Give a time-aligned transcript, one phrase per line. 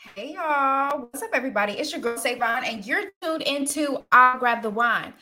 [0.00, 1.72] Hey y'all, what's up, everybody?
[1.72, 5.12] It's your girl Savon, and you're tuned into I'll Grab the Wine.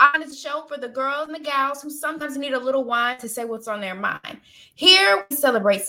[0.00, 3.18] On a show for the girls and the gals who sometimes need a little wine
[3.18, 4.40] to say what's on their mind.
[4.74, 5.82] Here we celebrate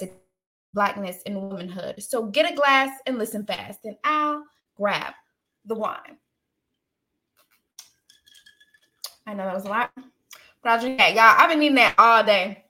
[0.75, 2.03] blackness and womanhood.
[2.03, 4.43] So get a glass and listen fast, and I'll
[4.77, 5.13] grab
[5.65, 6.17] the wine.
[9.25, 11.15] I know that was a lot, but I'll drink that.
[11.15, 12.63] Y'all, I've been eating that all day.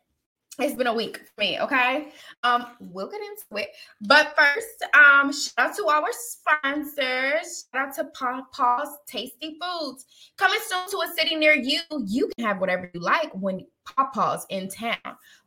[0.61, 2.09] It's been a week for me, okay?
[2.43, 3.69] Um, we'll get into it.
[4.01, 7.65] But first, um, shout out to our sponsors.
[7.73, 10.05] Shout out to Pawpaw's Tasty Foods.
[10.37, 11.79] Coming soon to a city near you.
[12.05, 14.97] You can have whatever you like when Pawpaw's in town.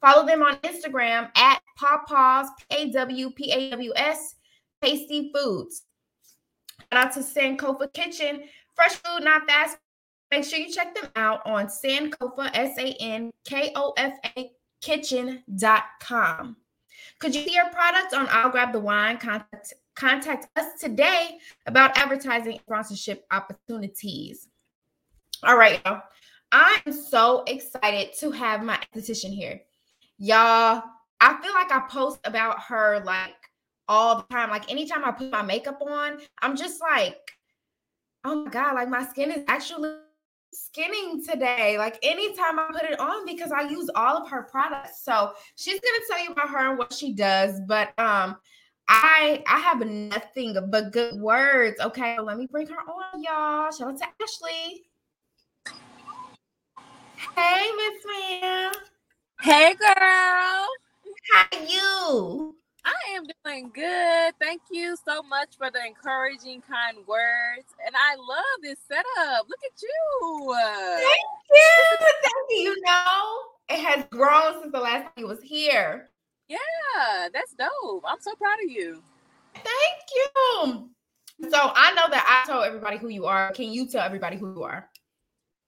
[0.01, 4.35] Follow them on Instagram at Pawpaw's, P-A-W-P-A-W-S,
[4.83, 5.83] Tasty Foods.
[6.93, 8.43] Shout out to Sankofa Kitchen.
[8.75, 9.79] Fresh food, not fast.
[10.33, 14.51] Make sure you check them out on Sankofa, S-A-N-K-O-F-A
[14.85, 16.57] kitchen.com.
[17.19, 19.17] Could you see your product on I'll Grab the Wine?
[19.17, 24.49] Contact, contact us today about advertising sponsorship opportunities.
[25.43, 26.03] All right, y'all.
[26.53, 29.63] I'm so excited to have my esthetician here.
[30.19, 30.83] Y'all,
[31.21, 33.35] I feel like I post about her like
[33.89, 34.51] all the time.
[34.51, 37.33] Like anytime I put my makeup on, I'm just like,
[38.25, 39.95] oh my God, like my skin is actually
[40.55, 41.77] skinning today.
[41.79, 45.05] Like anytime I put it on because I use all of her products.
[45.05, 47.61] So she's gonna tell you about her and what she does.
[47.67, 48.37] But um
[48.89, 51.81] I I have nothing but good words.
[51.81, 53.71] Okay, let me bring her on, y'all.
[53.71, 54.85] Shout out to Ashley.
[57.37, 58.73] Hey, Miss Ma'am.
[59.41, 60.69] Hey girl.
[61.33, 62.57] How you?
[62.85, 64.35] I am doing good.
[64.41, 67.67] Thank you so much for the encouraging, kind words.
[67.85, 69.49] And I love this setup.
[69.49, 70.55] Look at you.
[70.97, 72.07] Thank you.
[72.23, 72.57] Thank you.
[72.57, 73.39] You know,
[73.71, 76.11] it has grown since the last time you was here.
[76.49, 78.05] Yeah, that's dope.
[78.07, 79.03] I'm so proud of you.
[79.55, 80.91] Thank you.
[81.51, 83.53] So I know that I told everybody who you are.
[83.53, 84.89] Can you tell everybody who you are?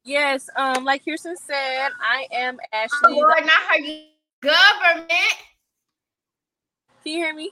[0.05, 0.49] Yes.
[0.55, 2.99] Um, like Kirsten said, I am Ashley.
[3.07, 3.81] Oh, Lord, not her
[4.41, 5.11] government.
[7.07, 7.51] Can you hear me?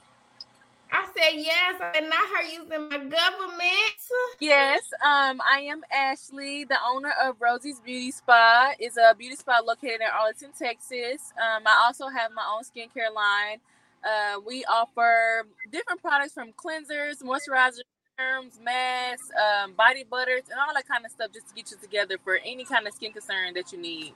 [0.91, 1.79] I said yes.
[1.81, 3.95] I did not her using my government.
[4.41, 8.73] Yes, um, I am Ashley, the owner of Rosie's Beauty Spa.
[8.79, 11.31] It's a beauty spa located in Arlington, Texas.
[11.37, 13.59] Um, I also have my own skincare line.
[14.03, 17.79] Uh, we offer different products from cleansers, moisturizers,
[18.19, 21.77] serums, masks, um, body butters, and all that kind of stuff just to get you
[21.81, 24.13] together for any kind of skin concern that you need.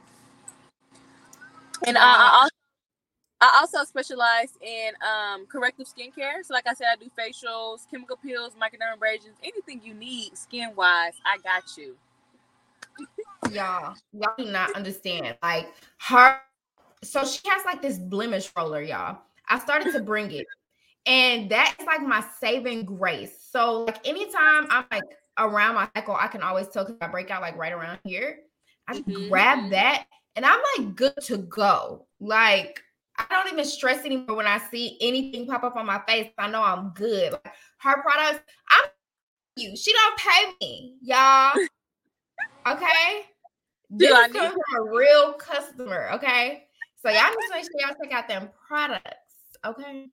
[1.87, 2.58] And uh, I also
[3.41, 6.43] I also specialize in um, corrective skincare.
[6.43, 11.13] So, like I said, I do facials, chemical peels, microdermabrasions, anything you need skin wise.
[11.25, 11.95] I got you.
[13.51, 15.37] y'all, y'all do not understand.
[15.41, 16.37] Like her,
[17.01, 19.19] so she has like this blemish roller, y'all.
[19.47, 20.45] I started to bring it,
[21.05, 23.37] and that's like my saving grace.
[23.51, 25.03] So, like anytime I'm like
[25.37, 28.39] around my cycle, I can always tell because I break out like right around here.
[28.85, 29.29] I mm-hmm.
[29.29, 32.05] grab that, and I'm like good to go.
[32.19, 32.83] Like
[33.19, 36.29] I don't even stress anymore when I see anything pop up on my face.
[36.37, 37.33] I know I'm good.
[37.33, 38.89] Like her products, I'm
[39.57, 39.75] you.
[39.75, 41.53] She don't pay me, y'all.
[42.67, 43.25] Okay.
[43.89, 46.09] This is coming from a real customer.
[46.13, 46.65] Okay.
[47.01, 49.13] So y'all just make sure y'all check out them products.
[49.65, 50.07] Okay.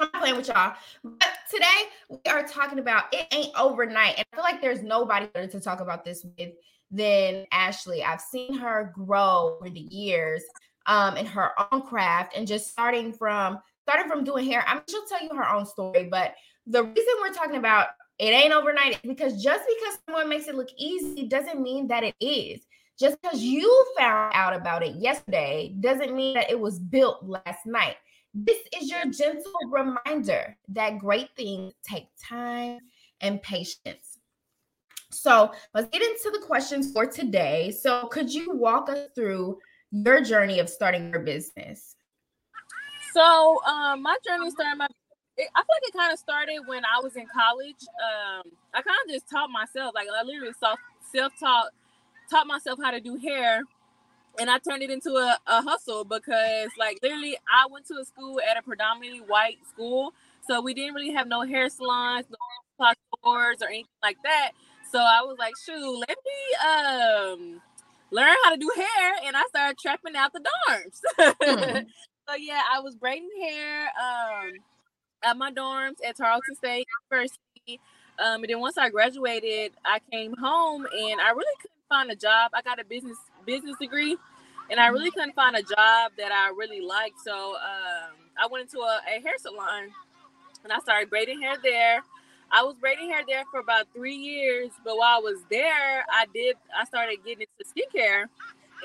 [0.00, 0.74] I'm playing with y'all.
[1.02, 1.66] But today
[2.08, 4.14] we are talking about it ain't overnight.
[4.16, 6.52] And I feel like there's nobody better to talk about this with
[6.90, 8.04] than Ashley.
[8.04, 10.42] I've seen her grow over the years
[10.86, 14.64] um, in her own craft and just starting from starting from doing hair.
[14.66, 16.34] I'm she'll tell you her own story, but
[16.66, 17.88] the reason we're talking about
[18.18, 22.14] it ain't overnight because just because someone makes it look easy doesn't mean that it
[22.20, 22.66] is.
[22.98, 27.66] Just because you found out about it yesterday doesn't mean that it was built last
[27.66, 27.96] night.
[28.32, 32.78] This is your gentle reminder that great things take time
[33.20, 34.18] and patience.
[35.10, 37.70] So let's get into the questions for today.
[37.70, 39.58] So, could you walk us through
[39.94, 41.94] your journey of starting your business?
[43.12, 44.88] So, um, my journey started my
[45.36, 47.82] it, I feel like it kind of started when I was in college.
[47.98, 51.68] Um, I kind of just taught myself, like I literally self taught
[52.30, 53.62] taught myself how to do hair,
[54.38, 58.04] and I turned it into a, a hustle because, like, literally, I went to a
[58.04, 60.12] school at a predominantly white school,
[60.46, 64.52] so we didn't really have no hair salons, no stores, or anything like that.
[64.90, 67.60] So I was like, shoot, let me um
[68.14, 71.00] learn how to do hair and I started trapping out the dorms.
[71.18, 71.86] mm.
[72.28, 74.52] so yeah, I was braiding hair um,
[75.22, 77.80] at my dorms at Tarleton State University.
[78.18, 82.16] Um, and then once I graduated, I came home and I really couldn't find a
[82.16, 82.52] job.
[82.54, 84.16] I got a business business degree,
[84.70, 87.18] and I really couldn't find a job that I really liked.
[87.24, 89.90] So um, I went into a, a hair salon,
[90.62, 92.02] and I started braiding hair there.
[92.54, 96.26] I was braiding hair there for about three years, but while I was there, I
[96.32, 98.26] did I started getting into skincare,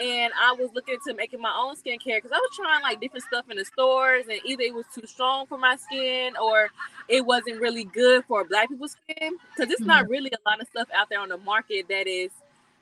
[0.01, 3.25] and I was looking into making my own skincare because I was trying like different
[3.25, 6.69] stuff in the stores, and either it was too strong for my skin or
[7.07, 9.87] it wasn't really good for Black people's skin because it's mm-hmm.
[9.87, 12.31] not really a lot of stuff out there on the market that is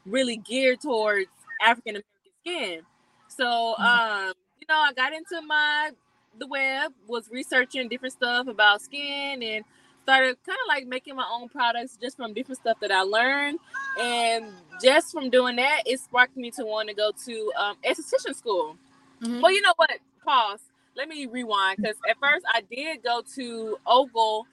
[0.05, 1.27] really geared towards
[1.61, 2.81] African American skin.
[3.27, 3.83] So, mm-hmm.
[3.83, 5.91] um, you know, I got into my
[6.39, 9.65] the web, was researching different stuff about skin and
[10.07, 13.59] started kind of like making my own products just from different stuff that I learned.
[13.99, 14.45] And
[14.81, 18.77] just from doing that, it sparked me to want to go to um, esthetician school.
[19.21, 19.41] Mm-hmm.
[19.41, 19.91] Well, you know what?
[20.23, 20.61] Pause.
[20.95, 24.47] Let me rewind because at first I did go to Ogle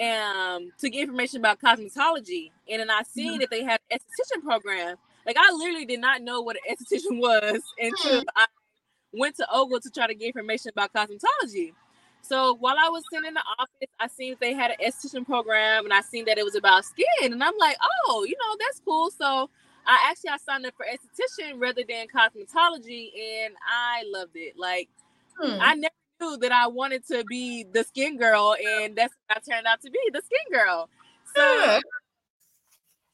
[0.00, 3.40] um, to get information about cosmetology, and then I seen mm-hmm.
[3.40, 4.96] that they had an esthetician program.
[5.26, 8.28] Like I literally did not know what an esthetician was until mm-hmm.
[8.36, 8.46] I
[9.12, 11.72] went to Ogle to try to get information about cosmetology.
[12.22, 15.84] So while I was sitting in the office, I seen they had an esthetician program,
[15.84, 17.76] and I seen that it was about skin, and I'm like,
[18.08, 19.10] oh, you know, that's cool.
[19.10, 19.50] So
[19.86, 24.54] I actually I signed up for esthetician rather than cosmetology, and I loved it.
[24.56, 24.88] Like
[25.38, 25.58] hmm.
[25.60, 29.52] I never knew that I wanted to be the skin girl, and that's what I
[29.52, 30.88] turned out to be the skin girl.
[31.34, 31.80] So.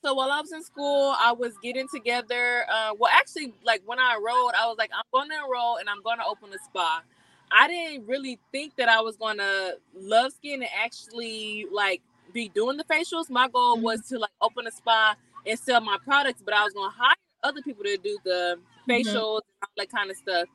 [0.05, 2.65] So while I was in school, I was getting together.
[2.71, 5.89] Uh, well, actually, like when I enrolled, I was like, I'm going to enroll and
[5.89, 7.03] I'm going to open a spa.
[7.51, 12.03] I didn't really think that I was gonna love skin and actually like
[12.33, 13.31] be doing the facials.
[13.31, 13.85] My goal mm-hmm.
[13.85, 15.15] was to like open a spa
[15.47, 18.91] and sell my products, but I was gonna hire other people to do the mm-hmm.
[18.91, 19.17] facials mm-hmm.
[19.17, 20.49] and all that kind of stuff.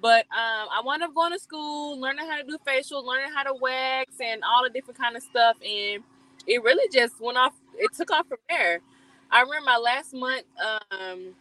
[0.00, 3.42] But um, I wound up going to school, learning how to do facials, learning how
[3.42, 6.04] to wax and all the different kind of stuff, and
[6.46, 7.52] it really just went off.
[7.76, 8.80] It took off from there.
[9.30, 10.44] I remember my last month
[10.90, 11.34] um,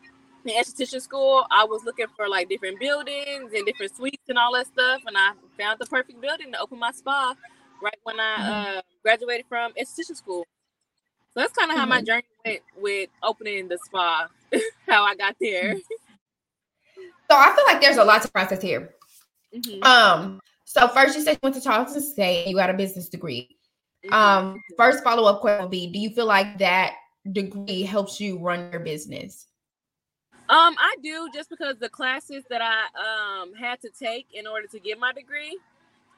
[0.48, 4.54] in esthetician school, I was looking for like different buildings and different suites and all
[4.54, 7.36] that stuff, and I found the perfect building to open my spa
[7.82, 8.78] right when I mm-hmm.
[8.78, 10.46] uh, graduated from esthetician school.
[11.34, 11.90] So that's kind of how mm-hmm.
[11.90, 14.28] my journey went with opening the spa,
[14.88, 15.76] how I got there.
[17.30, 18.96] So I feel like there's a lot to process here.
[19.54, 19.84] Mm-hmm.
[19.84, 23.58] Um, so first you said you went to Tarleton State, you got a business degree.
[24.06, 24.14] Mm-hmm.
[24.14, 26.94] Um, first follow up question will be: Do you feel like that
[27.32, 29.48] degree helps you run your business?
[30.57, 34.65] Um, I do just because the classes that I um had to take in order
[34.68, 35.57] to get my degree,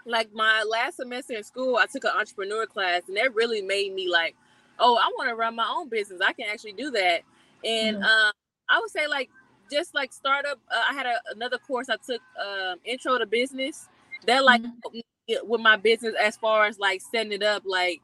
[0.05, 3.93] like my last semester in school, I took an entrepreneur class, and that really made
[3.93, 4.35] me like,
[4.79, 6.21] oh, I want to run my own business.
[6.25, 7.21] I can actually do that.
[7.65, 8.05] And mm-hmm.
[8.05, 8.31] um,
[8.69, 9.29] I would say like
[9.69, 10.57] just like startup.
[10.71, 13.89] Uh, I had a, another course I took, um, intro to business.
[14.25, 15.49] That like mm-hmm.
[15.49, 18.01] with my business as far as like setting it up, like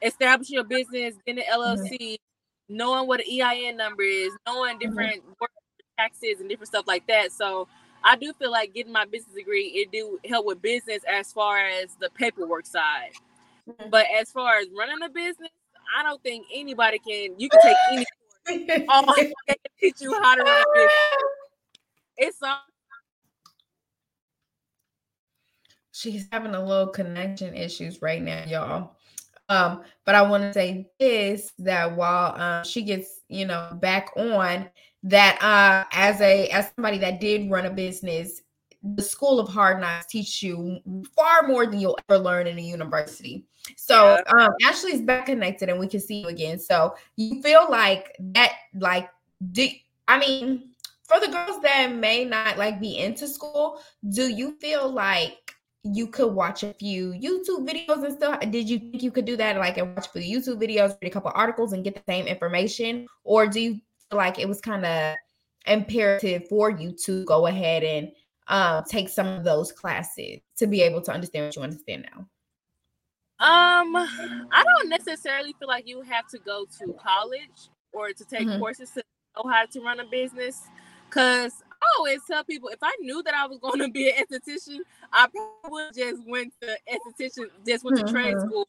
[0.00, 2.76] establishing your business, getting an LLC, mm-hmm.
[2.76, 4.88] knowing what an EIN number is, knowing mm-hmm.
[4.88, 5.32] different mm-hmm
[5.98, 7.32] taxes and different stuff like that.
[7.32, 7.68] So
[8.04, 11.58] I do feel like getting my business degree, it do help with business as far
[11.58, 13.12] as the paperwork side.
[13.68, 13.90] Mm-hmm.
[13.90, 15.50] But as far as running a business,
[15.96, 17.38] I don't think anybody can.
[17.38, 18.06] You can take any.
[18.88, 20.92] oh my God, teach you how to run a business.
[22.16, 22.58] It's all.
[25.92, 28.96] She's having a little connection issues right now, y'all.
[29.48, 34.10] Um, but I want to say this that while um, she gets, you know, back
[34.16, 34.68] on,
[35.06, 38.42] that uh as a as somebody that did run a business
[38.94, 40.80] the school of hard knocks teach you
[41.16, 43.46] far more than you'll ever learn in a university
[43.76, 44.44] so yeah.
[44.44, 48.52] um ashley's back connected and we can see you again so you feel like that
[48.74, 49.08] like
[49.52, 49.68] do
[50.08, 50.70] i mean
[51.04, 55.54] for the girls that may not like be into school do you feel like
[55.94, 58.40] you could watch a few YouTube videos and stuff.
[58.40, 59.56] Did you think you could do that?
[59.56, 62.26] Like, and watch a few YouTube videos, read a couple articles, and get the same
[62.26, 63.80] information, or do you
[64.12, 65.16] like it was kind of
[65.66, 68.10] imperative for you to go ahead and
[68.48, 72.26] um, take some of those classes to be able to understand what you understand now?
[73.38, 78.46] Um, I don't necessarily feel like you have to go to college or to take
[78.46, 78.58] mm-hmm.
[78.58, 79.02] courses to
[79.36, 80.62] know how to run a business.
[81.10, 84.24] Cause I always tell people if I knew that I was going to be an
[84.24, 84.78] esthetician,
[85.12, 85.28] I
[85.62, 88.06] probably just went to esthetician, just went mm-hmm.
[88.06, 88.48] to trade mm-hmm.
[88.48, 88.68] school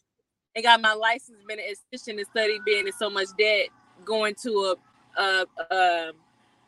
[0.56, 3.68] and got my license, been an esthetician, and studied being in so much debt,
[4.04, 4.76] going to a
[5.18, 6.12] a a,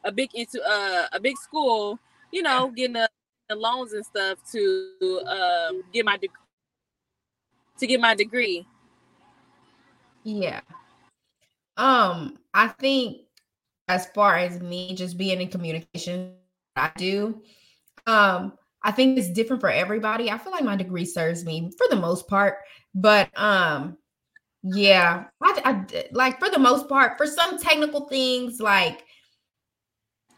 [0.05, 1.99] a big into a, a big school,
[2.31, 3.09] you know, getting the,
[3.49, 6.29] the loans and stuff to um, get my de-
[7.77, 8.65] to get my degree.
[10.23, 10.61] Yeah.
[11.77, 13.21] Um, I think
[13.87, 16.35] as far as me just being in communication,
[16.75, 17.41] I do.
[18.05, 18.53] Um,
[18.83, 20.29] I think it's different for everybody.
[20.29, 22.57] I feel like my degree serves me for the most part,
[22.93, 23.97] but um,
[24.63, 25.61] yeah, I,
[25.93, 29.03] I like for the most part, for some technical things, like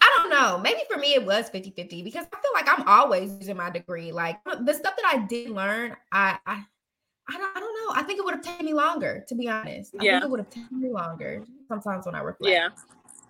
[0.02, 2.88] I don't know, maybe for me it was 50 50 because I feel like I'm
[2.88, 4.12] always using my degree.
[4.12, 6.64] Like uh, the stuff that I did learn, I, I
[7.30, 8.02] I don't, I don't know.
[8.02, 9.94] I think it would have taken me longer, to be honest.
[10.00, 10.14] I Yeah.
[10.14, 12.52] think it would have taken me longer sometimes when I reflect.
[12.54, 12.70] Yeah.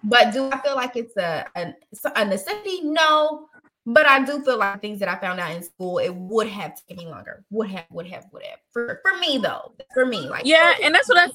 [0.04, 1.74] But do I feel like it's a, a
[2.16, 2.82] a necessity?
[2.84, 3.50] No.
[3.86, 6.76] But I do feel like things that I found out in school, it would have
[6.88, 7.44] taken me longer.
[7.50, 8.60] Would have, would have, would have.
[8.72, 9.74] For for me though.
[9.94, 11.32] For me, like Yeah, and that's what I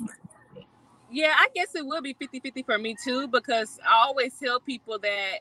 [1.11, 4.99] Yeah, I guess it will be 50-50 for me too because I always tell people
[5.01, 5.39] that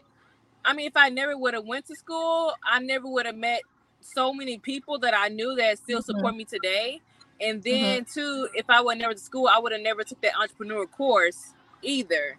[0.65, 3.61] I mean if I never would have went to school, I never would have met
[4.01, 6.05] so many people that I knew that still Mhm.
[6.05, 7.01] support me today.
[7.41, 10.35] And then too, if I would never to school, I would have never took that
[10.39, 12.37] entrepreneur course either.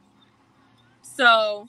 [1.03, 1.69] So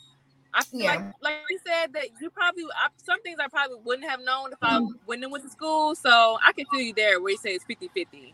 [0.54, 1.12] I feel like Yeah.
[1.22, 4.60] like you said that you probably I, some things I probably wouldn't have known if
[4.62, 4.88] I Mhm.
[5.06, 5.96] wouldn't have went to school.
[5.96, 8.34] So I can feel you there where you say it's 50-50.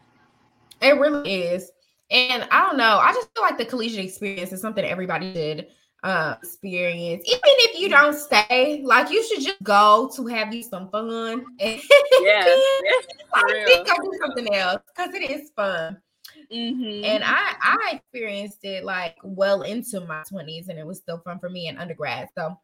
[0.82, 1.72] It really is.
[2.12, 3.00] And I don't know.
[3.00, 5.68] I just feel like the collegiate experience is something everybody should
[6.04, 7.24] uh, experience.
[7.26, 11.46] Even if you don't stay, like you should just go to have you some fun.
[11.60, 15.98] And For like, then go do something else because it is fun.
[16.54, 17.04] Mm-hmm.
[17.04, 21.40] And I I experienced it like well into my 20s and it was still fun
[21.40, 22.30] for me in undergrad.
[22.38, 22.60] So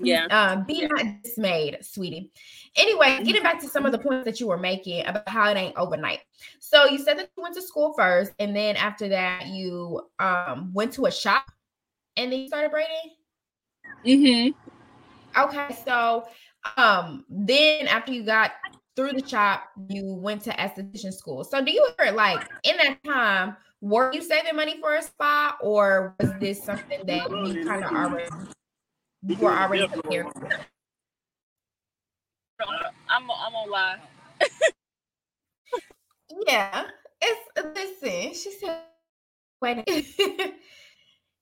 [0.00, 0.26] yeah.
[0.30, 0.88] uh, be Yeah.
[0.88, 2.30] not dismayed, sweetie.
[2.76, 5.56] Anyway, getting back to some of the points that you were making about how it
[5.56, 6.20] ain't overnight.
[6.60, 10.72] So you said that you went to school first, and then after that, you um
[10.72, 11.50] went to a shop,
[12.16, 13.12] and then you started braiding.
[14.06, 15.42] Mm-hmm.
[15.42, 16.24] Okay, so
[16.76, 18.52] um then after you got
[18.98, 21.44] through the shop, you went to esthetician school.
[21.44, 23.56] So do you ever like in that time?
[23.80, 27.92] Were you saving money for a spa, or was this something that you kind of
[27.92, 28.28] already
[29.22, 30.50] you were already prepared for?
[33.08, 33.98] I'm I'm gonna lie.
[36.48, 36.86] Yeah,
[37.20, 38.34] it's listen.
[38.34, 38.80] She said,
[39.62, 39.84] "Wait."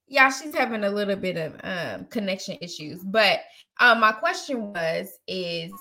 [0.08, 3.02] yeah, she's having a little bit of um, connection issues.
[3.02, 3.40] But
[3.80, 5.72] um, my question was: Is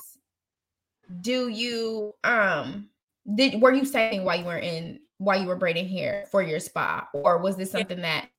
[1.22, 2.90] do you um
[3.36, 6.60] did were you saving while you were in while you were braiding hair for your
[6.60, 8.30] spa, or was this something that?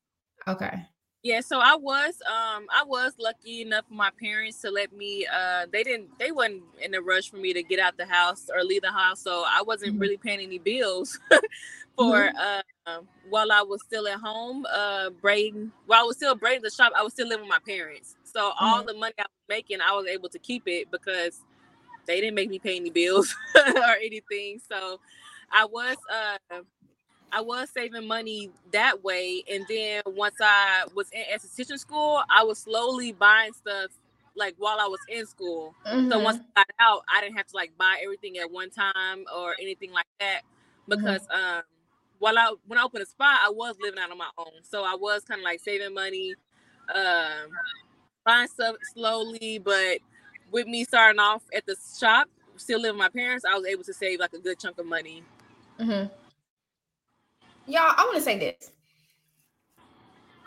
[0.47, 0.87] Okay.
[1.23, 5.27] Yeah, so I was um I was lucky enough for my parents to let me
[5.27, 8.49] uh they didn't they wasn't in a rush for me to get out the house
[8.55, 10.01] or leave the house, so I wasn't Mhm.
[10.01, 11.19] really paying any bills
[11.97, 16.37] for uh um, while I was still at home uh braiding while I was still
[16.37, 18.15] braiding the shop, I was still living with my parents.
[18.23, 21.41] So all the money I was making, I was able to keep it because
[22.07, 24.61] they didn't make me pay any bills or anything.
[24.69, 25.01] So
[25.53, 26.61] I was uh
[27.33, 32.45] I was saving money that way, and then once I was in esthetician school, I
[32.45, 33.91] was slowly buying stuff
[34.37, 35.75] like while I was in school.
[36.11, 36.25] So Mhm.
[36.25, 39.55] once I got out, I didn't have to like buy everything at one time or
[39.61, 40.43] anything like that
[40.89, 41.63] because um
[42.19, 44.85] while I when I opened a spot, I was living out on my own, so
[44.85, 46.35] I was kind of like saving money,
[46.95, 47.51] um,
[48.25, 49.99] buying stuff slowly, but
[50.50, 53.85] with me starting off at the shop, still living with my parents, I was able
[53.85, 55.23] to save like a good chunk of money.
[55.79, 56.12] Mm-hmm.
[57.71, 58.71] Y'all, I want to say this.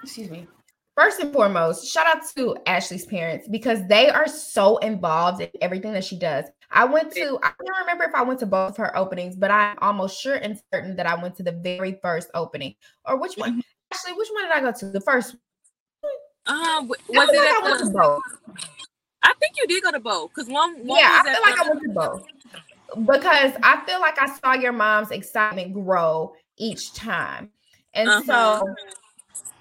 [0.03, 0.47] Excuse me.
[0.95, 5.93] First and foremost, shout out to Ashley's parents because they are so involved in everything
[5.93, 6.45] that she does.
[6.71, 9.77] I went to, I don't remember if I went to both her openings, but I'm
[9.81, 12.75] almost sure and certain that I went to the very first opening.
[13.05, 13.63] Or which one?
[13.93, 14.85] Actually, which one did I go to?
[14.89, 15.35] The first.
[16.45, 18.21] Um, w- I was feel it like at I went to both.
[19.23, 21.63] I think you did go to both because one, one yeah, I feel like I
[21.69, 22.21] went to both
[23.07, 27.51] because I feel like I saw your mom's excitement grow each time,
[27.93, 28.23] and Uh-huh.
[28.25, 28.75] so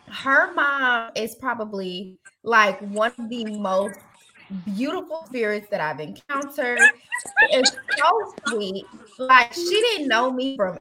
[0.09, 3.99] her mom is probably like one of the most
[4.65, 6.91] beautiful spirits that I've encountered.
[7.41, 8.88] It's so sweet.
[9.19, 10.79] Like she didn't know me from.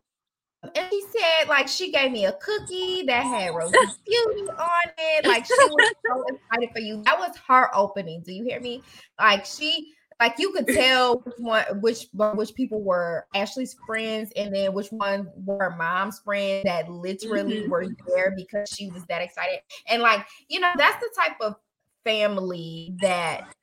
[0.63, 3.73] And she said, like, she gave me a cookie that had Rose
[4.05, 5.25] Beauty on it.
[5.25, 7.03] Like, she was so excited for you.
[7.05, 8.23] That was her opening.
[8.25, 8.83] Do you hear me?
[9.19, 14.53] Like, she, like, you could tell which one, which, which people were Ashley's friends, and
[14.53, 17.69] then which one were mom's friends that literally Mhm.
[17.69, 19.59] were there because she was that excited.
[19.87, 21.55] And like, you know, that's the type of
[22.03, 23.53] family that,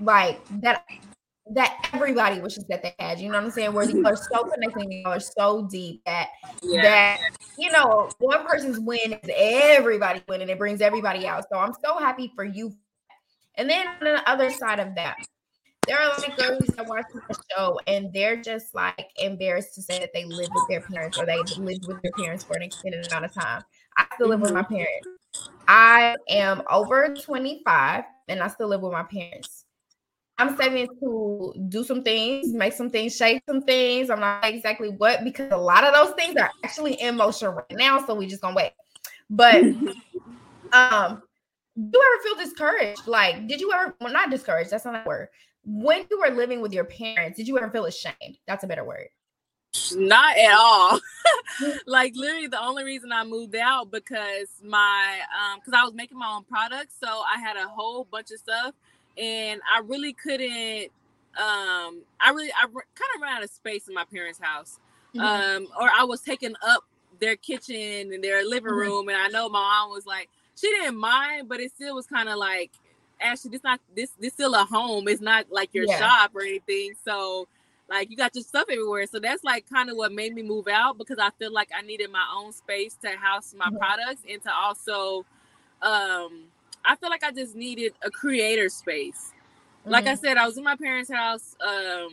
[0.00, 0.84] like, that
[1.54, 3.18] that everybody wishes that they had.
[3.18, 3.72] You know what I'm saying?
[3.72, 6.28] Where you are so connected, you are so deep that
[6.62, 6.82] yeah.
[6.82, 7.20] that
[7.58, 10.48] you know one person's win is everybody winning.
[10.48, 11.44] It brings everybody out.
[11.50, 12.72] So I'm so happy for you.
[13.56, 15.16] And then on the other side of that,
[15.86, 19.98] there are like girls that watch the show and they're just like embarrassed to say
[19.98, 23.06] that they live with their parents or they lived with their parents for an extended
[23.08, 23.62] amount of time.
[23.98, 24.74] I still live with my mm-hmm.
[24.74, 25.08] parents.
[25.66, 29.61] I am over 25 and I still live with my parents.
[30.42, 34.10] I'm saving to do some things, make some things, shape some things.
[34.10, 37.64] I'm not exactly what because a lot of those things are actually in motion right
[37.70, 38.04] now.
[38.04, 38.72] So we just gonna wait.
[39.30, 39.62] But
[40.72, 41.22] um,
[41.76, 43.06] do you ever feel discouraged?
[43.06, 45.28] Like, did you ever well not discouraged, that's not a word.
[45.64, 48.38] When you were living with your parents, did you ever feel ashamed?
[48.48, 49.08] That's a better word.
[49.92, 51.00] Not at all.
[51.86, 56.18] like literally the only reason I moved out because my um because I was making
[56.18, 58.74] my own products, so I had a whole bunch of stuff
[59.18, 60.90] and I really couldn't
[61.38, 64.78] um I really I kind of ran out of space in my parents' house.
[65.14, 65.20] Mm-hmm.
[65.20, 66.84] Um or I was taking up
[67.20, 68.78] their kitchen and their living mm-hmm.
[68.78, 72.06] room and I know my mom was like she didn't mind, but it still was
[72.06, 72.70] kind of like
[73.20, 75.08] actually, this not this this still a home.
[75.08, 75.98] It's not like your yeah.
[75.98, 76.92] shop or anything.
[77.04, 77.48] So
[77.88, 79.06] like you got your stuff everywhere.
[79.06, 81.82] So that's like kind of what made me move out because I feel like I
[81.82, 83.76] needed my own space to house my mm-hmm.
[83.76, 85.24] products and to also
[85.82, 86.44] um
[86.84, 89.32] I feel like I just needed a creator space.
[89.82, 89.90] Mm-hmm.
[89.90, 90.24] Like I mm-hmm.
[90.24, 92.10] said, I was in my parents' house, um,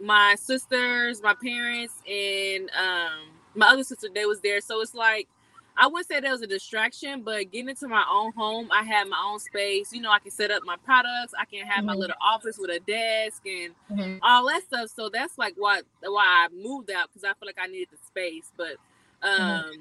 [0.00, 4.60] my sisters, my parents, and um my other sister, they was there.
[4.60, 5.28] So it's like
[5.76, 9.08] I wouldn't say that was a distraction, but getting into my own home, I had
[9.08, 9.92] my own space.
[9.92, 11.32] You know, I can set up my products.
[11.38, 11.86] I can have mm-hmm.
[11.86, 14.18] my little office with a desk and mm-hmm.
[14.22, 14.90] all that stuff.
[14.94, 17.98] So that's like why why I moved out because I feel like I needed the
[18.06, 18.50] space.
[18.56, 18.76] But
[19.22, 19.42] mm-hmm.
[19.42, 19.80] um.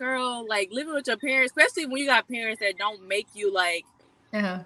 [0.00, 3.52] Girl, like living with your parents, especially when you got parents that don't make you
[3.52, 3.84] like
[4.32, 4.60] uh-huh.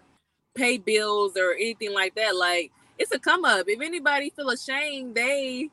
[0.54, 3.68] pay bills or anything like that, like it's a come up.
[3.68, 5.68] If anybody feel ashamed, they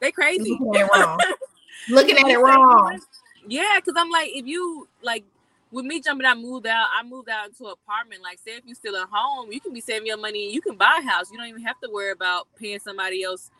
[0.00, 0.56] they crazy.
[0.60, 1.18] Looking at it wrong.
[1.88, 3.00] Looking at it wrong.
[3.48, 5.24] Yeah, because I'm like, if you like
[5.70, 8.22] with me jumping I moved out, I moved out into an apartment.
[8.22, 10.52] Like, say if you're still at home, you can be saving your money.
[10.52, 11.30] You can buy a house.
[11.32, 13.50] You don't even have to worry about paying somebody else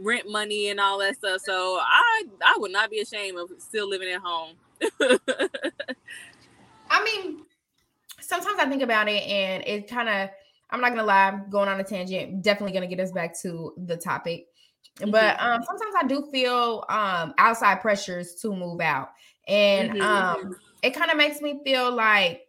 [0.00, 1.42] rent money and all that stuff.
[1.44, 4.54] So I I would not be ashamed of still living at home.
[6.90, 7.42] I mean,
[8.20, 10.30] sometimes I think about it and it kind of
[10.70, 13.96] I'm not gonna lie, going on a tangent, definitely gonna get us back to the
[13.96, 14.46] topic.
[14.98, 15.46] But mm-hmm.
[15.46, 19.10] um, sometimes I do feel um, outside pressures to move out,
[19.46, 20.02] and mm-hmm.
[20.02, 22.42] um, it kind of makes me feel like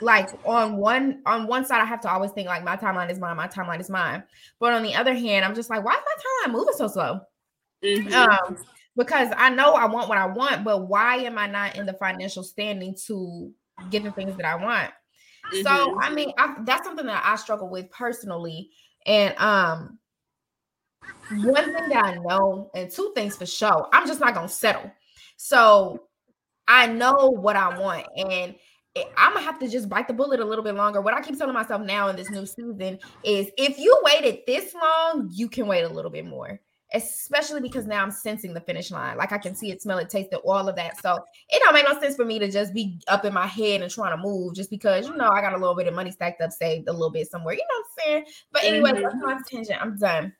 [0.00, 3.18] like on one on one side I have to always think like my timeline is
[3.18, 4.24] mine, my timeline is mine.
[4.58, 7.20] But on the other hand, I'm just like, why is my timeline moving so slow?
[7.82, 8.12] Mm-hmm.
[8.12, 8.58] Um,
[8.96, 11.94] because I know I want what I want, but why am I not in the
[11.94, 13.52] financial standing to
[13.90, 14.90] get the things that I want?
[15.52, 15.62] Mm-hmm.
[15.62, 18.70] So I mean, I, that's something that I struggle with personally,
[19.06, 19.98] and um,
[21.30, 24.90] one thing that I know, and two things for sure, I'm just not gonna settle.
[25.36, 26.08] So
[26.68, 28.54] I know what I want, and
[29.16, 31.00] I'm gonna have to just bite the bullet a little bit longer.
[31.00, 34.72] What I keep telling myself now in this new season is if you waited this
[34.72, 36.60] long, you can wait a little bit more.
[36.94, 39.16] Especially because now I'm sensing the finish line.
[39.16, 41.00] Like I can see it, smell it, taste it, all of that.
[41.00, 41.18] So
[41.50, 43.90] it don't make no sense for me to just be up in my head and
[43.90, 46.40] trying to move just because you know I got a little bit of money stacked
[46.40, 47.54] up, saved a little bit somewhere.
[47.54, 48.24] You know what I'm saying?
[48.52, 49.02] But anyway, mm-hmm.
[49.02, 49.82] that's my tangent.
[49.82, 50.32] I'm done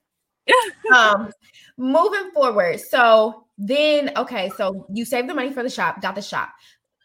[0.94, 1.30] um,
[1.76, 2.80] moving forward.
[2.80, 6.50] So then, okay, so you saved the money for the shop, got the shop.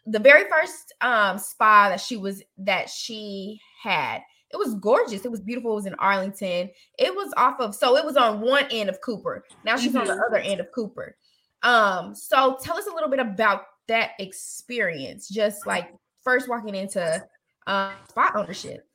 [0.06, 5.24] The very first um spa that she was that she had, it was gorgeous.
[5.24, 5.72] It was beautiful.
[5.72, 6.70] It was in Arlington.
[6.98, 9.44] It was off of so it was on one end of Cooper.
[9.64, 9.98] Now she's mm-hmm.
[9.98, 10.22] on the mm-hmm.
[10.26, 11.16] other end of Cooper.
[11.62, 17.24] Um, so tell us a little bit about that experience, just like first walking into
[17.66, 18.86] uh, spot ownership.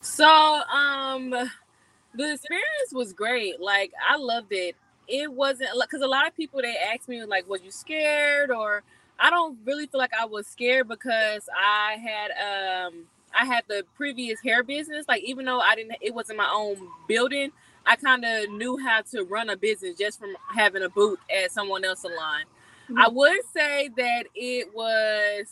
[0.00, 3.60] So um the experience was great.
[3.60, 4.76] Like I loved it.
[5.08, 8.82] It wasn't because a lot of people they asked me like, "Was you scared?" Or
[9.18, 13.06] I don't really feel like I was scared because I had um
[13.38, 15.06] I had the previous hair business.
[15.08, 16.76] Like even though I didn't, it wasn't my own
[17.08, 17.52] building.
[17.84, 21.50] I kind of knew how to run a business just from having a booth at
[21.50, 22.42] someone else's salon.
[22.84, 22.98] Mm-hmm.
[22.98, 25.46] I would say that it was.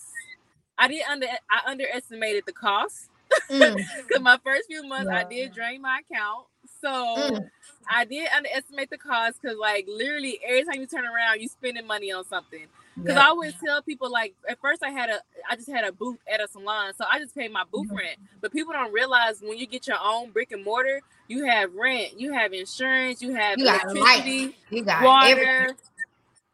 [0.78, 3.10] I did under I underestimated the cost
[3.48, 4.20] because mm.
[4.20, 5.18] my first few months yeah.
[5.18, 6.46] I did drain my account.
[6.80, 7.50] So mm.
[7.88, 11.86] I did underestimate the cost because, like, literally every time you turn around, you're spending
[11.86, 12.66] money on something.
[12.96, 13.24] Because yep.
[13.24, 16.18] I always tell people, like, at first I had a, I just had a booth
[16.30, 17.96] at a salon, so I just paid my booth mm-hmm.
[17.96, 18.18] rent.
[18.40, 22.18] But people don't realize when you get your own brick and mortar, you have rent,
[22.18, 25.40] you have insurance, you have you electricity, you got water.
[25.40, 25.76] Everything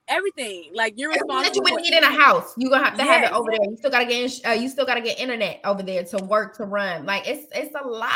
[0.08, 0.70] everything.
[0.74, 1.42] Like you're responsible.
[1.42, 2.54] That you would need in a house.
[2.56, 3.08] you're gonna have to yes.
[3.08, 3.70] have it over there.
[3.70, 4.46] You still gotta get.
[4.46, 7.06] Uh, you still gotta get internet over there to work to run.
[7.06, 8.10] Like it's it's a lot,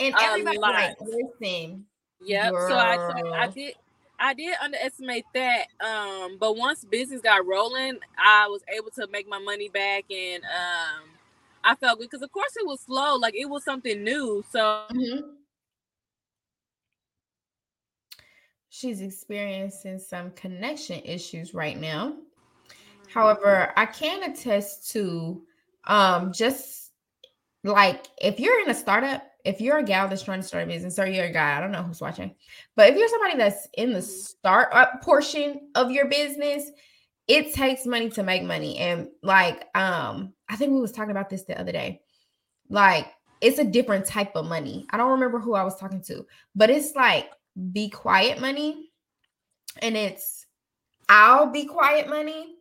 [0.00, 1.84] and everybody like listen.
[2.24, 2.52] Yep.
[2.52, 2.68] Girl.
[2.68, 3.74] So I I did.
[4.18, 5.66] I did underestimate that.
[5.80, 10.42] Um, but once business got rolling, I was able to make my money back and
[10.44, 11.10] um
[11.64, 14.44] I felt good because of course it was slow, like it was something new.
[14.50, 15.28] So mm-hmm.
[18.70, 22.16] she's experiencing some connection issues right now.
[23.12, 25.42] However, I can attest to
[25.84, 26.92] um just
[27.64, 30.66] like if you're in a startup, if you're a gal that's trying to start a
[30.66, 32.34] business, or you're a guy, I don't know who's watching,
[32.74, 36.70] but if you're somebody that's in the startup portion of your business,
[37.28, 38.78] it takes money to make money.
[38.78, 42.02] And like um, I think we was talking about this the other day.
[42.68, 43.06] Like
[43.40, 44.86] it's a different type of money.
[44.90, 47.30] I don't remember who I was talking to, but it's like
[47.72, 48.90] be quiet money
[49.82, 50.46] and it's
[51.08, 52.56] I'll be quiet money,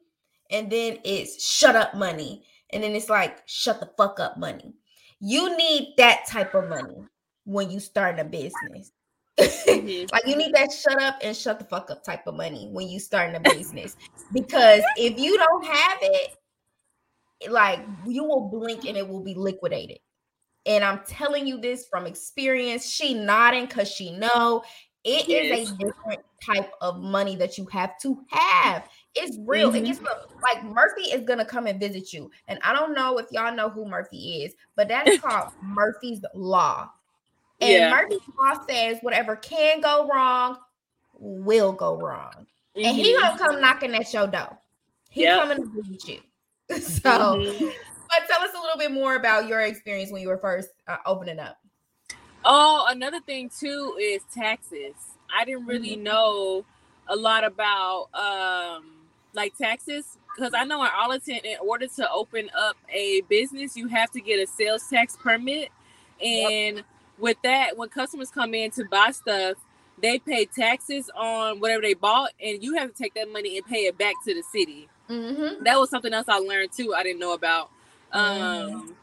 [0.52, 4.76] and then it's shut up money, and then it's like shut the fuck up money.
[5.20, 7.06] You need that type of money
[7.46, 8.92] when you start a business.
[9.40, 10.06] Mm-hmm.
[10.14, 12.88] like you need that shut up and shut the fuck up type of money when
[12.88, 13.98] you starting a business
[14.32, 16.38] because if you don't have it
[17.50, 19.98] like you will blink and it will be liquidated
[20.66, 24.64] and i'm telling you this from experience she nodding because she know
[25.04, 25.68] it yes.
[25.68, 29.78] is a different type of money that you have to have it's real mm-hmm.
[29.78, 30.00] it gets
[30.42, 33.70] like murphy is gonna come and visit you and i don't know if y'all know
[33.70, 36.90] who murphy is but that is called murphy's law
[37.62, 37.90] and yeah.
[37.90, 40.58] Murphy's Law says whatever can go wrong
[41.18, 42.46] will go wrong.
[42.76, 42.86] Mm-hmm.
[42.86, 43.38] And he mm-hmm.
[43.38, 44.58] gonna come knocking at your door.
[45.10, 45.42] He yep.
[45.42, 46.20] coming to visit you.
[46.82, 47.66] so mm-hmm.
[47.66, 50.98] but tell us a little bit more about your experience when you were first uh,
[51.06, 51.58] opening up.
[52.44, 54.94] Oh, another thing too is taxes.
[55.34, 56.04] I didn't really mm-hmm.
[56.04, 56.66] know
[57.08, 58.92] a lot about um
[59.36, 63.88] like taxes because I know in Arlington, in order to open up a business, you
[63.88, 65.70] have to get a sales tax permit.
[66.22, 66.86] And yep
[67.18, 69.58] with that, when customers come in to buy stuff,
[70.02, 73.66] they pay taxes on whatever they bought, and you have to take that money and
[73.66, 74.90] pay it back to the city.
[75.10, 75.64] Mm-hmm.
[75.64, 76.94] That was something else I learned too.
[76.94, 77.70] I didn't know about.
[78.14, 78.76] Mm-hmm.
[78.76, 78.96] Um,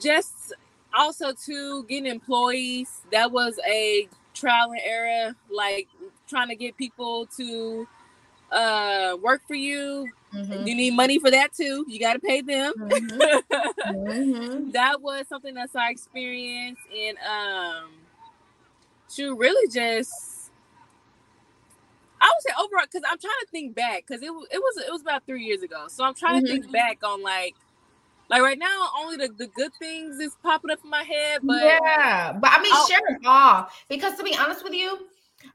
[0.00, 0.52] just
[0.96, 3.00] also to getting employees.
[3.10, 5.88] That was a trial and error, like
[6.28, 7.88] trying to get people to
[8.52, 10.08] uh, work for you.
[10.34, 10.66] Mm-hmm.
[10.66, 11.84] You need money for that too.
[11.88, 12.72] You got to pay them.
[12.76, 13.96] Mm-hmm.
[13.96, 14.70] mm-hmm.
[14.72, 17.90] That was something that's our experience and um,
[19.14, 20.50] to really just,
[22.20, 24.92] I would say overall, because I'm trying to think back, because it it was it
[24.92, 25.86] was about three years ago.
[25.88, 26.72] So I'm trying to think mm-hmm.
[26.72, 27.54] back on like
[28.28, 31.40] like right now, only the, the good things is popping up in my head.
[31.42, 35.06] But yeah, but I mean, I'll, share it all because to be honest with you,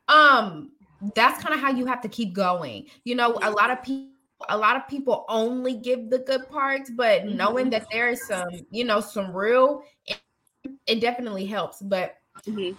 [0.08, 0.72] um,
[1.16, 2.86] that's kind of how you have to keep going.
[3.04, 4.12] You know, a lot of people
[4.50, 7.38] a lot of people only give the good parts, but mm-hmm.
[7.38, 10.20] knowing that there is some, you know, some real, it,
[10.88, 11.82] it definitely helps.
[11.82, 12.16] But
[12.48, 12.70] mm-hmm.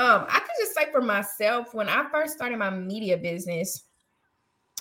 [0.00, 3.84] um, I could just say for myself, when I first started my media business,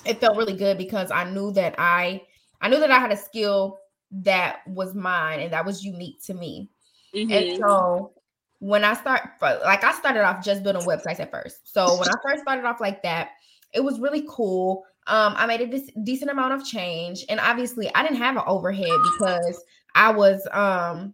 [0.06, 2.21] it felt really good because I knew that I,
[2.62, 3.80] I knew that I had a skill
[4.12, 6.69] that was mine and that was unique to me.
[7.15, 7.32] Mm-hmm.
[7.32, 8.13] And so
[8.60, 11.72] when I start, like I started off just building websites at first.
[11.74, 13.30] So when I first started off like that,
[13.74, 14.84] it was really cool.
[15.08, 18.43] Um, I made a de- decent amount of change, and obviously, I didn't have an
[18.45, 19.63] overhead because
[19.95, 21.13] I was, um,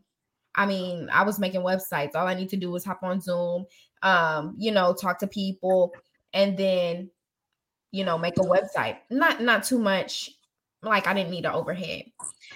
[0.56, 2.16] I mean, I was making websites.
[2.16, 3.66] All I need to do is hop on Zoom,
[4.02, 5.94] um, you know, talk to people,
[6.34, 7.10] and then,
[7.92, 8.98] you know, make a website.
[9.10, 10.32] Not not too much
[10.86, 12.04] like I didn't need an overhead.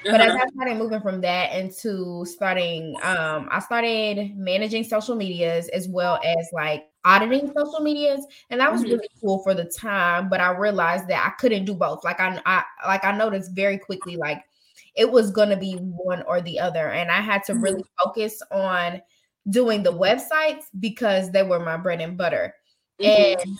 [0.03, 0.33] But as.
[0.33, 6.19] I started moving from that into starting, um, I started managing social medias as well
[6.23, 8.91] as like auditing social medias, and that was mm-hmm.
[8.91, 10.29] really cool for the time.
[10.29, 12.03] But I realized that I couldn't do both.
[12.03, 14.43] Like I, I like I noticed very quickly, like
[14.95, 17.63] it was gonna be one or the other, and I had to mm-hmm.
[17.63, 19.01] really focus on
[19.49, 22.53] doing the websites because they were my bread and butter.
[23.01, 23.41] Mm-hmm.
[23.41, 23.59] And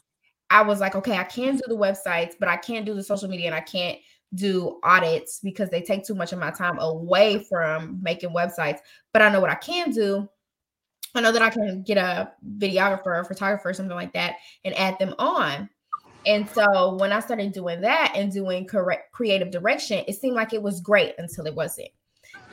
[0.50, 3.30] I was like, okay, I can do the websites, but I can't do the social
[3.30, 4.00] media, and I can't
[4.34, 8.80] do audits because they take too much of my time away from making websites.
[9.12, 10.30] But I know what I can do.
[11.16, 15.00] I know that I can get a videographer, a photographer, something like that, and add
[15.00, 15.70] them on.
[16.26, 20.54] And so when I started doing that and doing correct creative direction, it seemed like
[20.54, 21.90] it was great until it wasn't.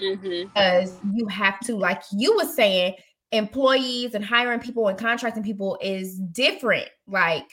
[0.01, 0.49] Mm-hmm.
[0.49, 2.95] Because you have to, like you were saying,
[3.33, 6.89] employees and hiring people and contracting people is different.
[7.07, 7.47] Like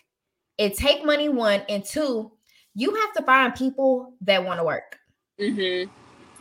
[0.57, 2.31] it take money one and two
[2.75, 4.97] you have to find people that want to work.
[5.39, 5.89] Mm-hmm.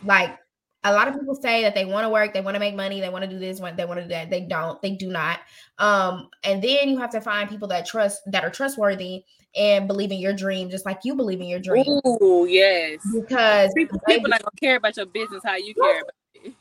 [0.07, 0.37] Like
[0.83, 2.99] a lot of people say that they want to work, they want to make money,
[2.99, 4.29] they want to do this, they want to do that.
[4.29, 5.39] They don't, they do not.
[5.77, 9.23] Um, and then you have to find people that trust that are trustworthy
[9.55, 11.85] and believe in your dream, just like you believe in your dream.
[12.03, 16.13] Oh yes, because people, people not gonna care about your business how you care about
[16.43, 16.53] it.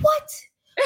[0.00, 0.30] What?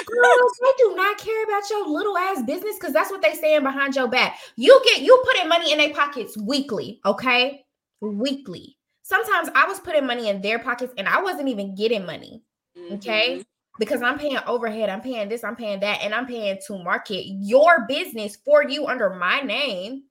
[0.07, 3.65] Girls, they do not care about your little ass business because that's what they saying
[3.65, 4.39] behind your back.
[4.57, 7.65] You get you putting money in their pockets weekly, okay?
[8.01, 8.77] Weekly.
[9.03, 12.43] Sometimes I was putting money in their pockets and I wasn't even getting money.
[12.79, 12.95] Mm-hmm.
[12.95, 13.45] Okay.
[13.79, 17.25] Because I'm paying overhead, I'm paying this, I'm paying that, and I'm paying to market
[17.27, 20.03] your business for you under my name.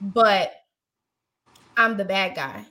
[0.00, 0.54] But
[1.76, 2.64] I'm the bad guy.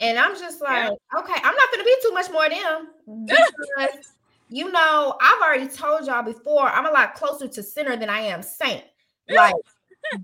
[0.00, 1.18] And I'm just like, yeah.
[1.18, 2.88] okay, I'm not gonna be too much more them
[3.26, 4.12] because
[4.50, 8.20] you know, I've already told y'all before, I'm a lot closer to sinner than I
[8.20, 8.84] am saint.
[9.30, 9.54] Like,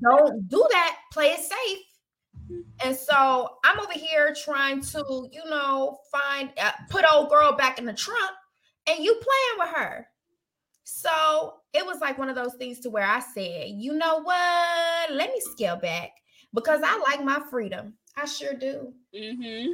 [0.01, 1.79] don't do that, play it safe.
[2.85, 7.79] And so I'm over here trying to, you know, find uh, put old girl back
[7.79, 8.33] in the trunk,
[8.87, 10.07] and you playing with her.
[10.85, 15.13] So it was like one of those things to where I said, you know what?
[15.13, 16.11] Let me scale back
[16.53, 17.95] because I like my freedom.
[18.17, 18.93] I sure do.
[19.15, 19.73] Mm-hmm.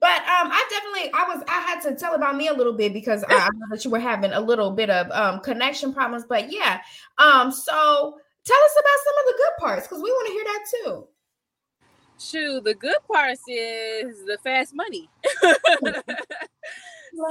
[0.00, 2.92] But um, I definitely I was I had to tell about me a little bit
[2.92, 6.24] because I, I know that you were having a little bit of um connection problems.
[6.28, 6.80] But yeah,
[7.16, 10.44] um, so tell us about some of the good parts because we want to hear
[10.44, 11.08] that too.
[12.18, 15.08] Shoot, the good parts is the fast money.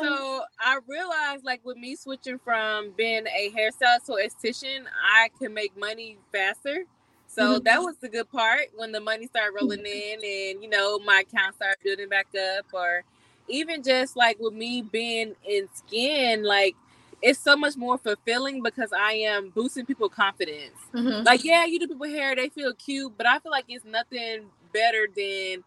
[0.02, 5.54] so I realized like with me switching from being a hairstylist to esthetician, I can
[5.54, 6.86] make money faster.
[7.28, 7.64] So mm-hmm.
[7.66, 11.24] that was the good part when the money started rolling in and you know my
[11.28, 13.04] account started building back up or
[13.50, 16.76] even just like with me being in skin, like
[17.22, 20.76] it's so much more fulfilling because I am boosting people confidence.
[20.94, 21.24] Mm-hmm.
[21.26, 24.46] Like, yeah, you do people hair, they feel cute, but I feel like it's nothing
[24.78, 25.64] better than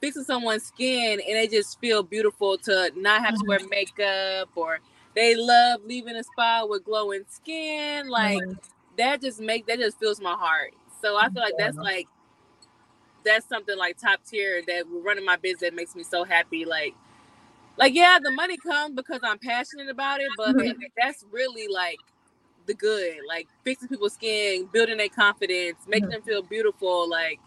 [0.00, 3.68] fixing someone's skin and they just feel beautiful to not have to wear mm-hmm.
[3.70, 4.80] makeup or
[5.14, 8.08] they love leaving a spa with glowing skin.
[8.08, 8.52] Like mm-hmm.
[8.98, 10.72] that just make that just fills my heart.
[11.02, 12.06] So I feel like that's like
[13.24, 16.64] that's something like top tier that we're running my business that makes me so happy.
[16.64, 16.94] Like
[17.76, 20.82] like yeah, the money comes because I'm passionate about it, but mm-hmm.
[20.96, 21.98] that's really like
[22.66, 26.12] the good, like fixing people's skin, building their confidence, making mm-hmm.
[26.12, 27.08] them feel beautiful.
[27.08, 27.40] Like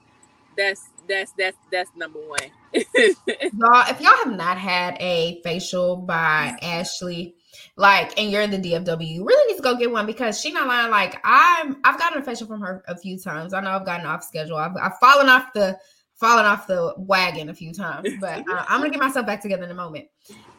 [0.58, 2.40] that's that's that's that's number one.
[2.74, 7.36] y'all, if y'all have not had a facial by Ashley,
[7.76, 10.52] like, and you're in the DFW, you really need to go get one because she
[10.52, 10.92] not lying.
[10.92, 13.54] Like, I'm I've gotten a facial from her a few times.
[13.54, 14.58] I know I've gotten off schedule.
[14.58, 15.78] I've, I've fallen off the
[16.16, 19.64] fallen off the wagon a few times, but uh, I'm gonna get myself back together
[19.64, 20.08] in a moment.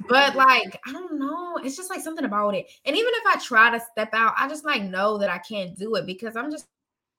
[0.08, 2.66] But like, I don't know, it's just like something about it.
[2.84, 5.76] And even if I try to step out, I just like know that I can't
[5.76, 6.66] do it because I'm just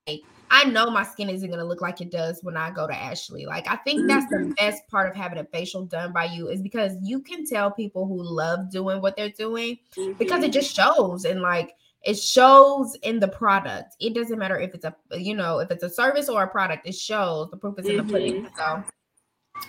[0.08, 2.88] like I know my skin isn't going to look like it does when I go
[2.88, 3.46] to Ashley.
[3.46, 4.52] Like, I think that's the mm-hmm.
[4.52, 8.08] best part of having a facial done by you is because you can tell people
[8.08, 10.14] who love doing what they're doing mm-hmm.
[10.14, 10.54] because it mm-hmm.
[10.54, 13.96] just shows and like it shows in the product.
[14.00, 16.88] It doesn't matter if it's a you know if it's a service or a product.
[16.88, 18.46] It shows the proof is in the pudding.
[18.46, 18.56] Mm-hmm.
[18.56, 18.84] So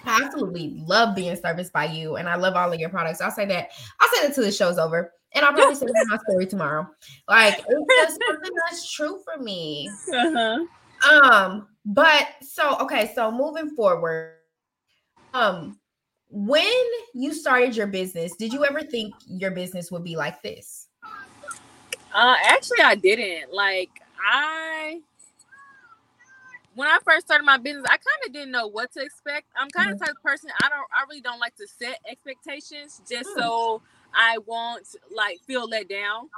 [0.04, 3.20] I absolutely love being serviced by you, and I love all of your products.
[3.20, 3.70] I'll say that.
[4.00, 5.12] I'll say that till the show's over.
[5.34, 6.88] And I'll probably say my story tomorrow.
[7.28, 9.90] Like it's something that's true for me.
[10.12, 10.64] Uh-huh.
[11.10, 14.34] Um, but so okay, so moving forward,
[15.34, 15.78] um,
[16.28, 16.72] when
[17.14, 20.88] you started your business, did you ever think your business would be like this?
[22.14, 23.52] Uh actually I didn't.
[23.52, 25.00] Like I
[26.74, 29.46] when I first started my business, I kind of didn't know what to expect.
[29.56, 30.04] I'm kind of mm-hmm.
[30.04, 33.38] type of person I don't I really don't like to set expectations just mm.
[33.38, 33.82] so
[34.16, 36.28] I won't like feel let down.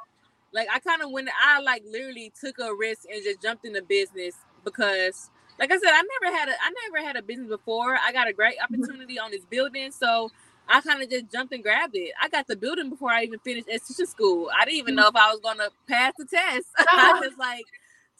[0.52, 3.82] Like I kind of when I like literally took a risk and just jumped into
[3.82, 7.96] business because like I said, I never had a I never had a business before.
[7.96, 8.82] I got a great mm-hmm.
[8.82, 9.90] opportunity on this building.
[9.92, 10.30] So
[10.68, 12.12] I kind of just jumped and grabbed it.
[12.20, 14.50] I got the building before I even finished esthetician school.
[14.56, 15.02] I didn't even mm-hmm.
[15.02, 16.66] know if I was gonna pass the test.
[16.78, 17.64] I just like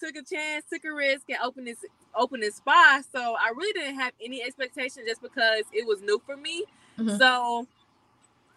[0.01, 3.03] took a chance, took a risk, and opened this opened this spa.
[3.13, 6.65] So I really didn't have any expectation just because it was new for me.
[6.99, 7.17] Mm-hmm.
[7.17, 7.67] So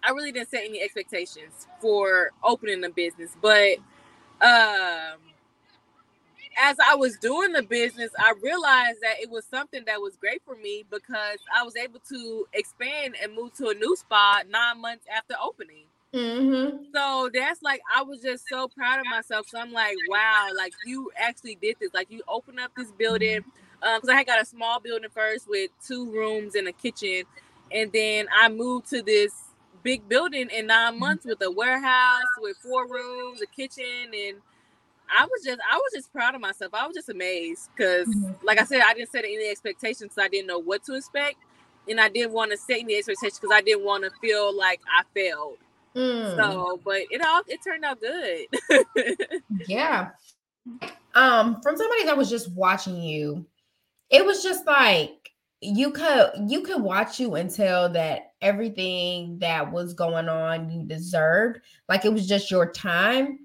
[0.04, 3.78] I really didn't set any expectations for opening a business, but
[4.42, 5.20] um,
[6.58, 10.42] as I was doing the business, I realized that it was something that was great
[10.46, 14.82] for me because I was able to expand and move to a new spot nine
[14.82, 15.86] months after opening.
[16.14, 16.84] Mm-hmm.
[16.94, 19.48] So that's like I was just so proud of myself.
[19.48, 21.94] So I'm like, wow, like you actually did this.
[21.94, 23.46] Like you opened up this building
[23.80, 27.24] because um, I had got a small building first with two rooms and a kitchen,
[27.72, 29.34] and then I moved to this
[29.84, 34.38] big building in nine months with a warehouse with four rooms, a kitchen, and
[35.14, 36.74] I was just I was just proud of myself.
[36.74, 38.46] I was just amazed because, mm-hmm.
[38.46, 40.14] like I said, I didn't set any expectations.
[40.18, 41.38] I didn't know what to expect,
[41.88, 44.80] and I didn't want to set any expectations because I didn't want to feel like
[44.88, 45.58] I failed.
[45.96, 46.36] Mm.
[46.38, 48.48] So, but it all it turned out good.
[49.68, 50.10] yeah.
[51.14, 53.46] Um, from somebody that was just watching you,
[54.10, 55.21] it was just like
[55.62, 60.84] you could you could watch you and tell that everything that was going on you
[60.84, 63.38] deserved like it was just your time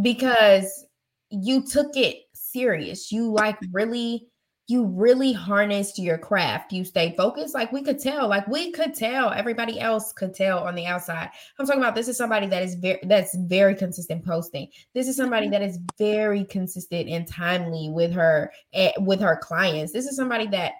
[0.00, 0.86] because
[1.30, 3.10] you took it serious.
[3.12, 4.28] You like really
[4.68, 6.72] you really harnessed your craft.
[6.72, 7.54] You stayed focused.
[7.54, 11.30] Like we could tell like we could tell everybody else could tell on the outside.
[11.58, 14.68] I'm talking about this is somebody that is very that's very consistent posting.
[14.94, 15.52] This is somebody mm-hmm.
[15.52, 19.92] that is very consistent and timely with her eh, with her clients.
[19.92, 20.72] This is somebody that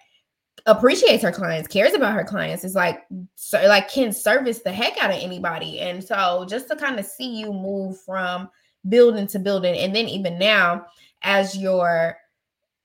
[0.65, 5.01] appreciates her clients, cares about her clients, is like so like can service the heck
[5.01, 5.79] out of anybody.
[5.79, 8.49] And so just to kind of see you move from
[8.89, 10.85] building to building, and then even now
[11.23, 12.17] as you're,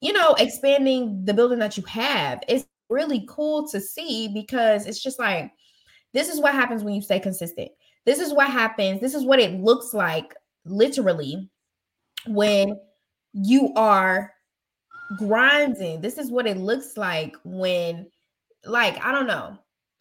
[0.00, 5.02] you know, expanding the building that you have, it's really cool to see because it's
[5.02, 5.50] just like
[6.12, 7.70] this is what happens when you stay consistent.
[8.04, 9.00] This is what happens.
[9.00, 11.48] This is what it looks like literally
[12.26, 12.78] when
[13.32, 14.31] you are
[15.18, 16.00] grinding.
[16.00, 18.10] This is what it looks like when,
[18.64, 19.58] like, I don't know.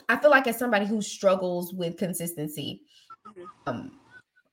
[0.10, 2.82] I feel like as somebody who struggles with consistency,
[3.28, 3.43] mm-hmm.
[3.67, 3.91] um,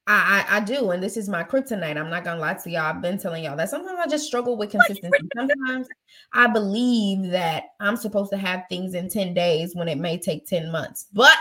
[0.06, 1.98] I, I, I do, and this is my kryptonite.
[1.98, 2.82] I'm not gonna lie to y'all.
[2.82, 5.28] I've been telling y'all that sometimes I just struggle with consistency.
[5.36, 5.86] Sometimes
[6.32, 10.46] I believe that I'm supposed to have things in 10 days when it may take
[10.46, 11.08] 10 months.
[11.12, 11.36] But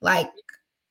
[0.00, 0.30] like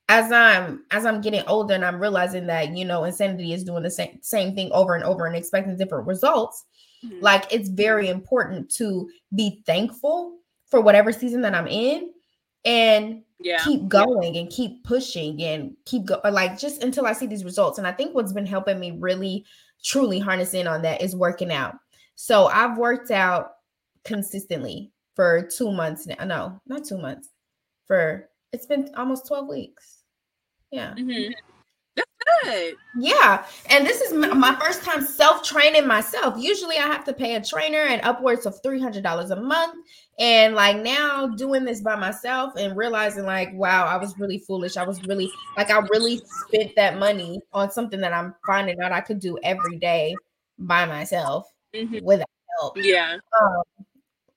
[0.09, 3.81] as I'm as I'm getting older and I'm realizing that you know insanity is doing
[3.81, 6.65] the same same thing over and over and expecting different results,
[7.03, 7.19] mm-hmm.
[7.21, 10.37] like it's very important to be thankful
[10.67, 12.11] for whatever season that I'm in
[12.65, 13.63] and yeah.
[13.63, 17.77] keep going and keep pushing and keep going like just until I see these results.
[17.77, 19.45] And I think what's been helping me really
[19.83, 21.75] truly harness in on that is working out.
[22.15, 23.51] So I've worked out
[24.05, 26.23] consistently for two months now.
[26.23, 27.29] No, not two months.
[27.87, 30.03] For it's been almost 12 weeks.
[30.71, 30.93] Yeah.
[30.93, 31.31] Mm-hmm
[32.43, 32.75] good.
[32.97, 33.45] Yeah.
[33.69, 36.35] And this is my first time self training myself.
[36.37, 39.85] Usually I have to pay a trainer and upwards of $300 a month.
[40.19, 44.77] And like now doing this by myself and realizing, like, wow, I was really foolish.
[44.77, 48.91] I was really, like, I really spent that money on something that I'm finding out
[48.91, 50.15] I could do every day
[50.59, 52.03] by myself mm-hmm.
[52.03, 52.77] without help.
[52.77, 53.17] Yeah.
[53.41, 53.85] Um,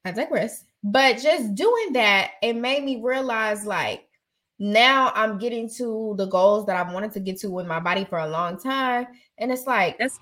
[0.05, 0.65] I digress.
[0.83, 4.07] But just doing that, it made me realize, like,
[4.59, 8.05] now I'm getting to the goals that I've wanted to get to with my body
[8.05, 9.07] for a long time.
[9.39, 10.19] And it's like that's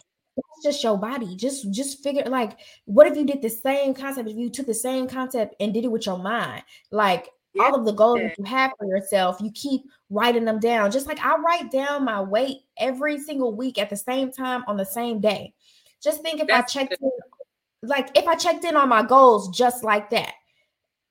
[0.62, 1.36] just your body.
[1.36, 4.74] Just just figure like what if you did the same concept if you took the
[4.74, 6.62] same concept and did it with your mind?
[6.90, 7.64] Like yeah.
[7.64, 10.90] all of the goals that you have for yourself, you keep writing them down.
[10.90, 14.78] Just like I write down my weight every single week at the same time on
[14.78, 15.52] the same day.
[16.02, 17.10] Just think if that's I checked good.
[17.82, 20.32] in, like if I checked in on my goals just like that,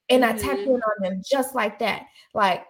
[0.10, 0.26] and.
[0.26, 0.72] I tapped mm-hmm.
[0.72, 2.66] in on them just like that, like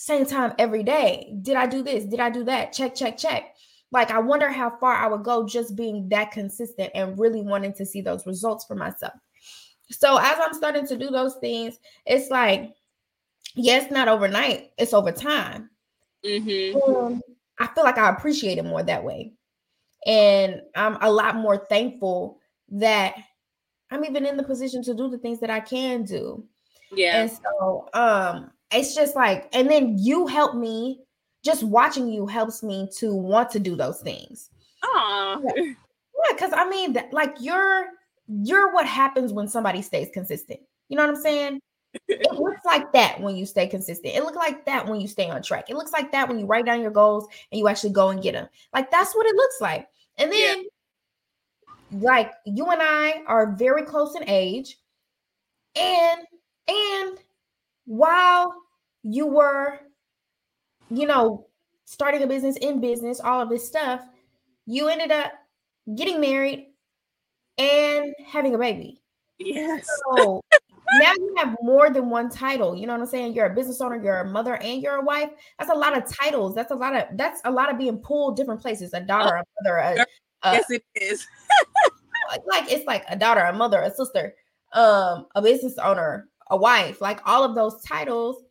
[0.00, 1.30] same time every day.
[1.42, 2.06] Did I do this?
[2.06, 2.72] Did I do that?
[2.72, 3.54] Check, check, check.
[3.92, 7.74] Like, I wonder how far I would go just being that consistent and really wanting
[7.74, 9.12] to see those results for myself.
[9.90, 12.72] So, as I'm starting to do those things, it's like,
[13.54, 15.68] yes, not overnight, it's over time.
[16.24, 16.80] Mm-hmm.
[16.90, 17.20] Um,
[17.58, 19.34] I feel like I appreciate it more that way.
[20.06, 22.38] And I'm a lot more thankful
[22.70, 23.16] that
[23.90, 26.42] I'm even in the position to do the things that I can do.
[26.90, 27.20] Yeah.
[27.20, 31.00] And so um it's just like, and then you help me.
[31.42, 34.50] Just watching you helps me to want to do those things.
[34.84, 35.72] Oh, yeah,
[36.32, 37.12] because yeah, I mean, that.
[37.14, 37.86] like you're
[38.28, 40.60] you're what happens when somebody stays consistent.
[40.88, 41.60] You know what I'm saying?
[42.08, 44.14] it looks like that when you stay consistent.
[44.14, 45.70] It looks like that when you stay on track.
[45.70, 48.22] It looks like that when you write down your goals and you actually go and
[48.22, 48.48] get them.
[48.72, 49.88] Like that's what it looks like.
[50.18, 50.64] And then,
[51.92, 51.98] yeah.
[52.00, 54.76] like you and I are very close in age,
[55.74, 56.20] and
[56.68, 57.18] and
[57.86, 58.54] while
[59.02, 59.80] you were,
[60.90, 61.46] you know,
[61.84, 64.02] starting a business in business, all of this stuff,
[64.66, 65.32] you ended up
[65.96, 66.68] getting married
[67.58, 69.02] and having a baby.
[69.38, 69.86] Yes.
[70.16, 70.42] So
[70.98, 72.76] now you have more than one title.
[72.76, 73.34] You know what I'm saying?
[73.34, 75.30] You're a business owner, you're a mother, and you're a wife.
[75.58, 76.54] That's a lot of titles.
[76.54, 78.92] That's a lot of that's a lot of being pulled different places.
[78.94, 80.06] A daughter, a mother, a,
[80.42, 81.26] a yes, it is.
[82.46, 84.34] like it's like a daughter, a mother, a sister,
[84.72, 88.42] um, a business owner, a wife, like all of those titles.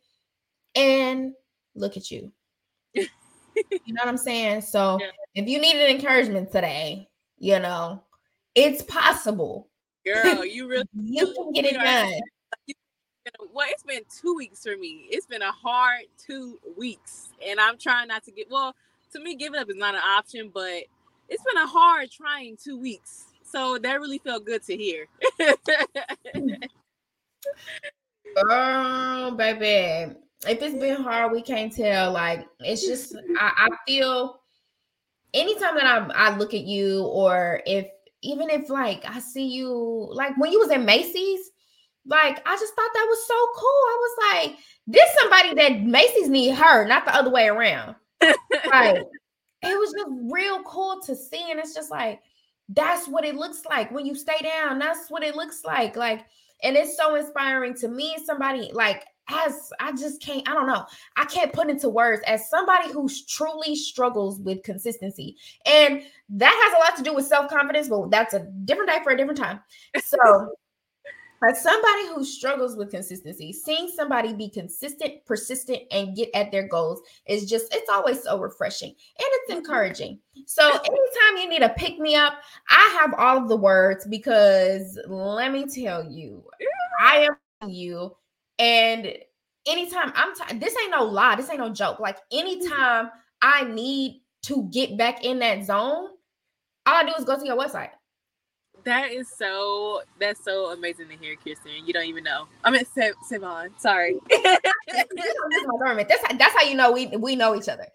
[0.74, 1.32] And
[1.74, 2.32] look at you.
[2.94, 3.06] you
[3.88, 4.62] know what I'm saying?
[4.62, 5.10] So yeah.
[5.34, 7.08] if you need an encouragement today,
[7.38, 8.02] you know,
[8.54, 9.68] it's possible.
[10.04, 12.12] Girl, you really you can get it done.
[13.52, 15.06] Well, it's been two weeks for me.
[15.08, 18.50] It's been a hard two weeks, and I'm trying not to get.
[18.50, 18.74] Well,
[19.12, 20.84] to me, giving up is not an option, but
[21.28, 23.26] it's been a hard trying two weeks.
[23.44, 25.06] So that really felt good to hear.
[28.36, 30.14] Girl, baby.
[30.46, 32.12] If it's been hard, we can't tell.
[32.12, 34.40] Like it's just I, I feel
[35.34, 37.86] anytime that I, I look at you, or if
[38.22, 41.50] even if like I see you, like when you was in Macy's,
[42.06, 43.68] like I just thought that was so cool.
[43.68, 47.96] I was like, this somebody that Macy's need her, not the other way around.
[48.22, 49.02] like
[49.62, 52.20] it was just real cool to see, and it's just like
[52.70, 54.78] that's what it looks like when you stay down.
[54.78, 55.96] That's what it looks like.
[55.96, 56.24] Like
[56.62, 60.84] and it's so inspiring to me somebody like as I just can't, I don't know.
[61.16, 65.36] I can't put into words as somebody who truly struggles with consistency.
[65.66, 69.12] And that has a lot to do with self-confidence, but that's a different day for
[69.12, 69.60] a different time.
[70.04, 70.52] So
[71.42, 76.68] as somebody who struggles with consistency, seeing somebody be consistent, persistent, and get at their
[76.68, 79.58] goals is just, it's always so refreshing and it's mm-hmm.
[79.58, 80.18] encouraging.
[80.46, 82.34] So, anytime you need a pick me up,
[82.68, 86.44] I have all of the words because let me tell you,
[87.00, 87.28] I
[87.62, 88.14] am you.
[88.58, 89.12] And
[89.66, 92.00] anytime I'm, t- this ain't no lie, this ain't no joke.
[92.00, 93.10] Like, anytime
[93.40, 96.08] I need to get back in that zone,
[96.86, 97.90] all I do is go to your website
[98.84, 101.72] That is so that's so amazing to hear, Kirsten.
[101.84, 102.46] You don't even know.
[102.64, 103.70] I mean Se- Sevon.
[103.78, 104.16] Sorry.
[104.30, 107.86] that's that's how you know we we know each other.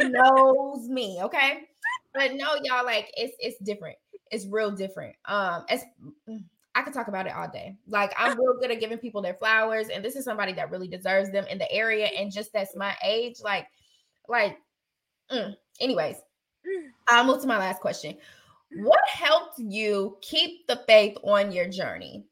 [0.00, 1.64] He knows me, okay?
[2.14, 3.96] But no, y'all, like it's it's different.
[4.30, 5.16] It's real different.
[5.24, 5.84] Um, it's
[6.28, 6.42] mm,
[6.74, 7.76] I could talk about it all day.
[7.86, 10.88] Like I'm real good at giving people their flowers, and this is somebody that really
[10.88, 13.36] deserves them in the area, and just that's my age.
[13.42, 13.66] Like,
[14.28, 14.58] like,
[15.30, 15.54] mm.
[15.80, 16.16] anyways,
[17.08, 18.16] I'll move to my last question.
[18.76, 22.24] What helped you keep the faith on your journey?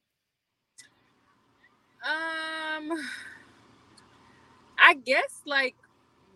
[2.02, 2.92] Um,
[4.78, 5.74] I guess like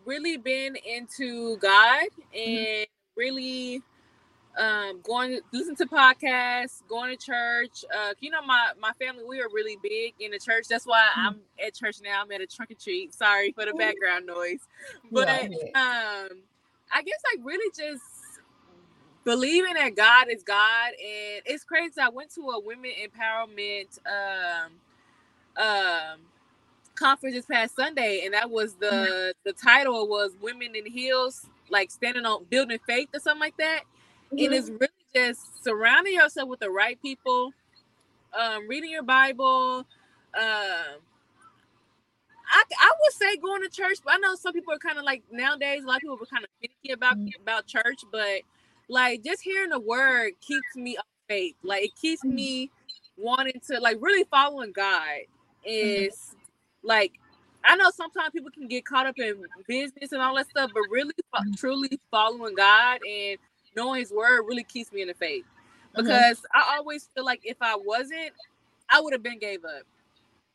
[0.05, 2.37] really been into God mm-hmm.
[2.37, 3.19] and mm-hmm.
[3.19, 3.81] really
[4.57, 9.41] um going listen to podcasts going to church uh you know my my family we
[9.41, 11.27] are really big in the church that's why mm-hmm.
[11.27, 14.61] i'm at church now i'm at a trunk and treat sorry for the background noise
[15.11, 16.37] but yeah, um
[16.93, 18.14] i guess like really just
[19.25, 21.99] believing that God is God, and it's crazy.
[21.99, 24.71] I went to a women empowerment um,
[25.57, 26.19] um,
[26.93, 29.31] conference this past Sunday, and that was the mm-hmm.
[29.43, 33.81] the title was "Women in Heels," like standing on building faith or something like that.
[34.31, 34.45] Mm-hmm.
[34.45, 37.51] And it's really just surrounding yourself with the right people,
[38.33, 39.85] um, reading your Bible.
[40.37, 41.01] Um,
[42.47, 45.03] I, I would say going to church, but I know some people are kind of
[45.03, 45.83] like nowadays.
[45.83, 47.41] A lot of people are kind of finicky about mm-hmm.
[47.41, 48.41] about church, but
[48.89, 51.55] like just hearing the word keeps me up faith.
[51.63, 52.35] Like it keeps mm-hmm.
[52.35, 52.71] me
[53.17, 55.69] wanting to like really following God mm-hmm.
[55.69, 56.87] is mm-hmm.
[56.87, 57.13] like
[57.63, 60.83] I know sometimes people can get caught up in business and all that stuff, but
[60.89, 61.53] really mm-hmm.
[61.53, 63.39] truly following God and
[63.75, 65.45] knowing his word really keeps me in the faith.
[65.45, 66.03] Mm-hmm.
[66.03, 66.71] Because mm-hmm.
[66.71, 68.31] I always feel like if I wasn't,
[68.89, 69.83] I would have been gave up.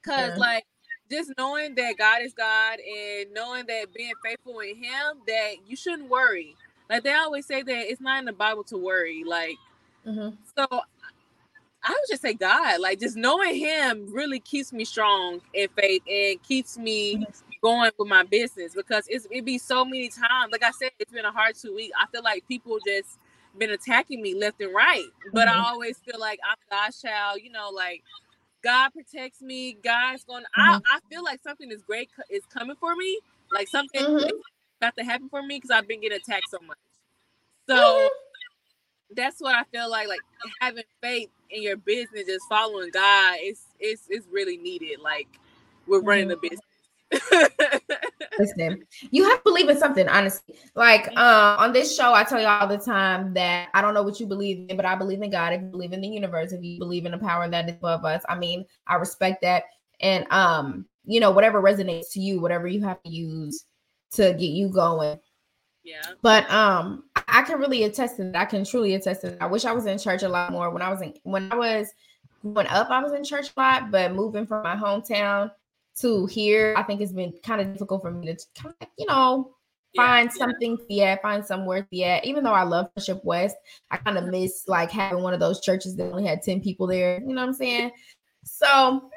[0.03, 0.64] Cause like
[1.11, 5.76] just knowing that God is God and knowing that being faithful in him, that you
[5.76, 6.57] shouldn't worry.
[6.91, 9.22] Like they always say that it's not in the Bible to worry.
[9.24, 9.57] Like,
[10.05, 10.34] mm-hmm.
[10.57, 12.80] so I would just say God.
[12.80, 17.24] Like just knowing Him really keeps me strong in faith and keeps me
[17.62, 20.51] going with my business because it's it be so many times.
[20.51, 21.95] Like I said, it's been a hard two weeks.
[21.97, 23.18] I feel like people just
[23.57, 25.61] been attacking me left and right, but mm-hmm.
[25.61, 27.38] I always feel like I'm God's child.
[27.41, 28.03] You know, like
[28.64, 29.74] God protects me.
[29.84, 30.43] God's going.
[30.57, 30.82] I mm-hmm.
[30.93, 33.20] I feel like something is great is coming for me.
[33.53, 34.36] Like something mm-hmm
[34.81, 36.78] about to happen for me because I've been getting attacked so much.
[37.68, 39.14] So mm-hmm.
[39.14, 40.09] that's what I feel like.
[40.09, 40.20] Like
[40.61, 45.01] having faith in your business, just following God, it's it's it's really needed.
[45.01, 45.28] Like
[45.87, 46.41] we're running mm-hmm.
[46.41, 46.61] the business.
[48.39, 50.55] Listen, you have to believe in something, honestly.
[50.74, 54.03] Like uh, on this show, I tell you all the time that I don't know
[54.03, 55.53] what you believe in, but I believe in God.
[55.53, 58.05] If you believe in the universe, if you believe in the power that is above
[58.05, 59.64] us, I mean, I respect that.
[60.01, 63.64] And um, you know, whatever resonates to you, whatever you have to use
[64.13, 65.19] to get you going.
[65.83, 66.03] Yeah.
[66.23, 68.37] But um I can really attest to that.
[68.37, 69.43] I can truly attest to that.
[69.43, 70.71] I wish I was in church a lot more.
[70.71, 71.93] When I was in when I was
[72.43, 75.51] growing up, I was in church a lot, but moving from my hometown
[76.01, 79.07] to here, I think it's been kind of difficult for me to kind of, you
[79.07, 79.55] know,
[79.97, 81.17] find yeah, something yeah.
[81.17, 82.25] to find somewhere to at.
[82.25, 83.57] Even though I love Worship West,
[83.91, 86.87] I kind of miss like having one of those churches that only had 10 people
[86.87, 87.21] there.
[87.21, 87.91] You know what I'm saying?
[88.45, 89.11] So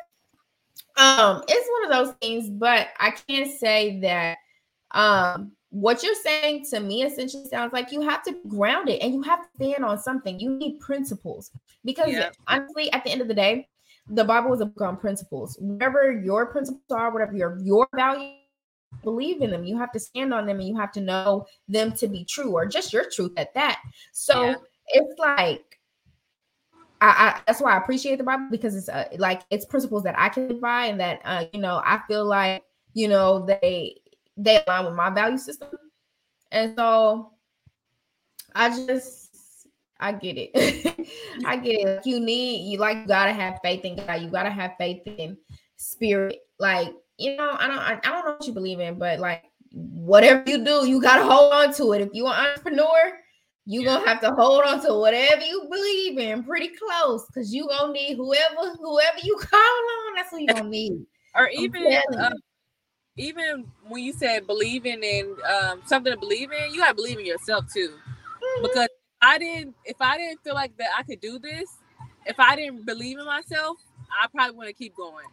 [0.95, 4.37] um it's one of those things, but I can't say that
[4.93, 9.11] um what you're saying to me essentially sounds like you have to ground it and
[9.11, 10.39] you have to stand on something.
[10.39, 11.49] You need principles
[11.83, 12.29] because yeah.
[12.47, 13.67] honestly, at the end of the day,
[14.07, 15.57] the Bible is a book on principles.
[15.59, 18.35] Whatever your principles are, whatever your your value,
[19.01, 19.63] believe in them.
[19.63, 22.51] You have to stand on them and you have to know them to be true
[22.51, 23.81] or just your truth at that.
[24.11, 24.55] So yeah.
[24.89, 25.79] it's like
[27.01, 30.19] I, I, that's why I appreciate the Bible because it's uh, like it's principles that
[30.19, 32.61] I can live by and that uh, you know I feel like
[32.93, 34.02] you know they
[34.37, 35.69] they align with my value system.
[36.51, 37.31] And so
[38.55, 39.67] I just
[39.99, 40.51] I get it.
[41.45, 42.05] I get it.
[42.05, 44.21] You need you like you gotta have faith in God.
[44.21, 45.37] You gotta have faith in
[45.77, 46.39] spirit.
[46.59, 49.43] Like, you know, I don't I, I don't know what you believe in, but like
[49.71, 52.01] whatever you do, you gotta hold on to it.
[52.01, 53.19] If you're an entrepreneur,
[53.65, 57.67] you're gonna have to hold on to whatever you believe in pretty close because you
[57.67, 61.05] gonna need whoever whoever you call on, that's what you gonna need.
[61.35, 61.87] or even
[62.19, 62.29] uh,
[63.17, 67.25] even when you said believing in um, something to believe in, you gotta believe in
[67.25, 67.93] yourself too.
[68.61, 68.89] Because
[69.21, 71.69] I didn't, if I didn't feel like that I could do this,
[72.25, 73.77] if I didn't believe in myself,
[74.11, 75.25] I probably want to keep going.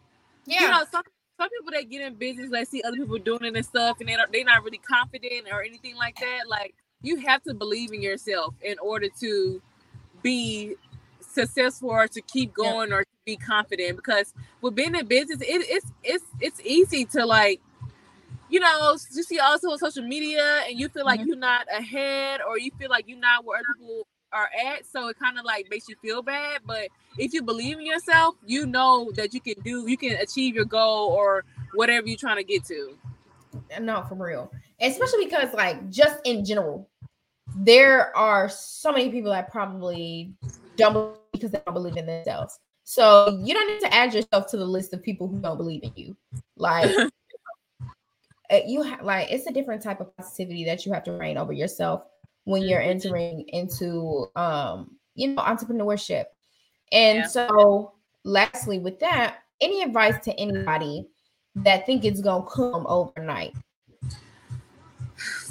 [0.47, 0.63] Yeah.
[0.63, 1.03] You know, some
[1.39, 4.09] some people that get in business, they see other people doing it and stuff, and
[4.09, 6.49] they don't, they're not really confident or anything like that.
[6.49, 9.63] Like you have to believe in yourself in order to
[10.23, 10.75] be
[11.21, 12.97] successful or to keep going yeah.
[12.97, 13.97] or to be confident.
[13.97, 17.61] Because with being in business, it, it's it's it's easy to like
[18.51, 21.29] you know, you see also on social media and you feel like mm-hmm.
[21.29, 24.85] you're not ahead or you feel like you're not where other people are at.
[24.87, 26.61] So it kind of like makes you feel bad.
[26.65, 26.89] But
[27.19, 30.65] if you believe in yourself, you know that you can do, you can achieve your
[30.65, 31.45] goal or
[31.75, 32.97] whatever you're trying to get to.
[33.81, 34.53] No, for real.
[34.81, 36.89] Especially because, like, just in general,
[37.57, 40.33] there are so many people that probably
[40.77, 42.59] don't because they don't believe in themselves.
[42.85, 45.83] So you don't need to add yourself to the list of people who don't believe
[45.83, 46.17] in you.
[46.57, 46.91] Like
[48.67, 51.53] you have like it's a different type of positivity that you have to reign over
[51.53, 52.03] yourself
[52.45, 52.91] when you're mm-hmm.
[52.91, 56.25] entering into um you know entrepreneurship.
[56.93, 57.27] And yeah.
[57.27, 57.93] so
[58.25, 61.07] lastly with that, any advice to anybody
[61.57, 63.55] that think it's gonna come overnight?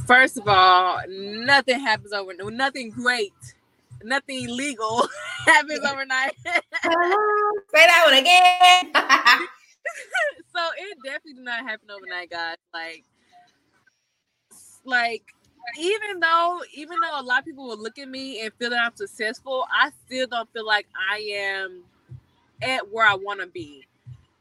[0.07, 2.53] First of all, nothing happens overnight.
[2.53, 3.33] Nothing great,
[4.03, 5.07] nothing illegal
[5.45, 6.35] happens overnight.
[6.45, 9.47] Say that one again.
[10.55, 12.57] so it definitely did not happen overnight, guys.
[12.73, 13.03] Like,
[14.85, 15.23] like
[15.77, 18.81] even though even though a lot of people will look at me and feel that
[18.81, 21.83] I'm successful, I still don't feel like I am
[22.61, 23.85] at where I want to be.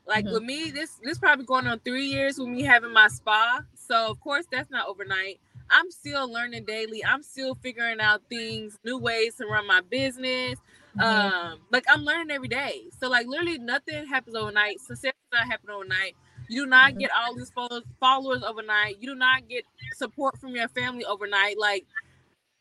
[0.06, 0.34] Like mm-hmm.
[0.34, 3.60] with me, this this probably going on three years with me having my spa.
[3.74, 5.38] So of course that's not overnight.
[5.70, 7.04] I'm still learning daily.
[7.04, 10.58] I'm still figuring out things, new ways to run my business.
[10.98, 11.36] Mm-hmm.
[11.36, 12.82] Um, like I'm learning every day.
[12.98, 14.80] So like literally nothing happens overnight.
[14.80, 16.16] Success does not happen overnight.
[16.48, 16.98] You do not mm-hmm.
[17.00, 18.96] get all these followers, followers overnight.
[19.00, 21.58] You do not get support from your family overnight.
[21.58, 21.86] Like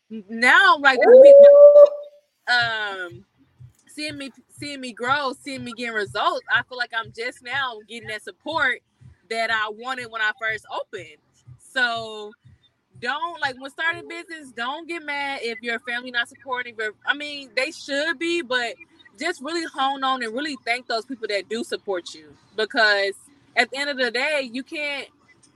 [0.09, 0.99] now, like
[2.47, 3.25] um
[3.87, 7.79] seeing me seeing me grow, seeing me getting results, I feel like I'm just now
[7.87, 8.81] getting that support
[9.29, 11.17] that I wanted when I first opened.
[11.57, 12.31] So
[13.01, 16.75] don't like when starting business, don't get mad if your family not supporting.
[16.77, 18.75] Your, I mean, they should be, but
[19.19, 23.13] just really hone on and really thank those people that do support you because
[23.55, 25.07] at the end of the day, you can't.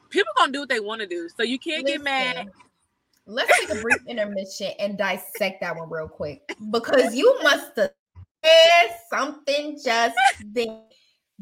[0.10, 2.52] People gonna do what they want to do, so you can't Listen, get mad.
[3.26, 7.92] Let's take a brief intermission and dissect that one real quick because you must have
[8.44, 10.16] said something just
[10.46, 10.82] then,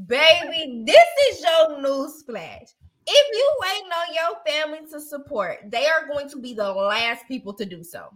[0.06, 0.84] baby.
[0.86, 2.68] This is your new splash
[3.10, 7.28] if you waiting on your family to support, they are going to be the last
[7.28, 8.14] people to do so.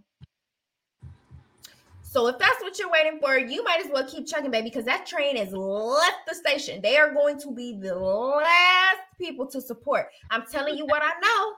[2.02, 4.86] So if that's what you're waiting for, you might as well keep chugging, baby, because
[4.86, 6.80] that train has left the station.
[6.80, 10.10] They are going to be the last people to support.
[10.30, 11.54] I'm telling you what I know.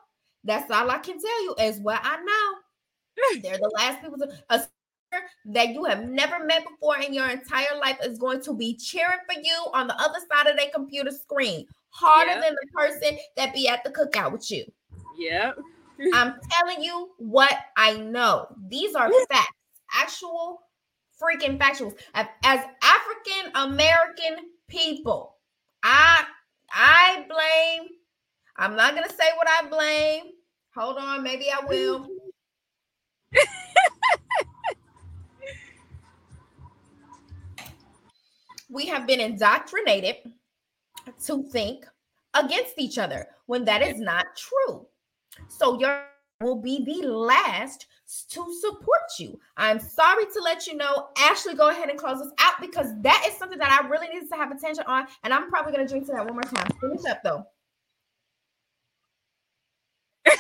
[0.46, 3.42] That's all I can tell you is what I know.
[3.42, 4.62] They're the last people to a
[5.46, 9.20] that you have never met before in your entire life is going to be cheering
[9.32, 11.66] for you on the other side of their computer screen
[11.96, 12.44] harder yep.
[12.44, 14.66] than the person that be at the cookout with you.
[15.18, 15.52] Yeah.
[16.14, 18.48] I'm telling you what I know.
[18.68, 19.54] These are facts,
[19.94, 20.60] actual
[21.22, 21.96] freaking factuals.
[22.14, 24.36] As African American
[24.68, 25.38] people,
[25.84, 26.26] I
[26.74, 27.92] I blame.
[28.58, 30.34] I'm not gonna say what I blame.
[30.76, 32.10] Hold on, maybe I will.
[38.70, 40.18] we have been indoctrinated
[41.26, 41.86] to think
[42.34, 44.86] against each other when that is not true.
[45.48, 46.06] So your
[46.42, 47.88] will be the last
[48.30, 49.40] to support you.
[49.58, 51.08] I'm sorry to let you know.
[51.18, 54.30] Ashley, go ahead and close us out because that is something that I really need
[54.30, 55.08] to have attention on.
[55.24, 56.68] And I'm probably going to drink to that one more time.
[56.82, 57.46] Finish up though.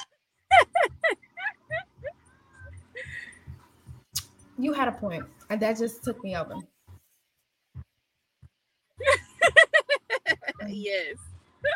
[4.57, 6.55] you had a point, and that just took me over.
[10.71, 10.83] Mm.
[10.83, 11.17] yes.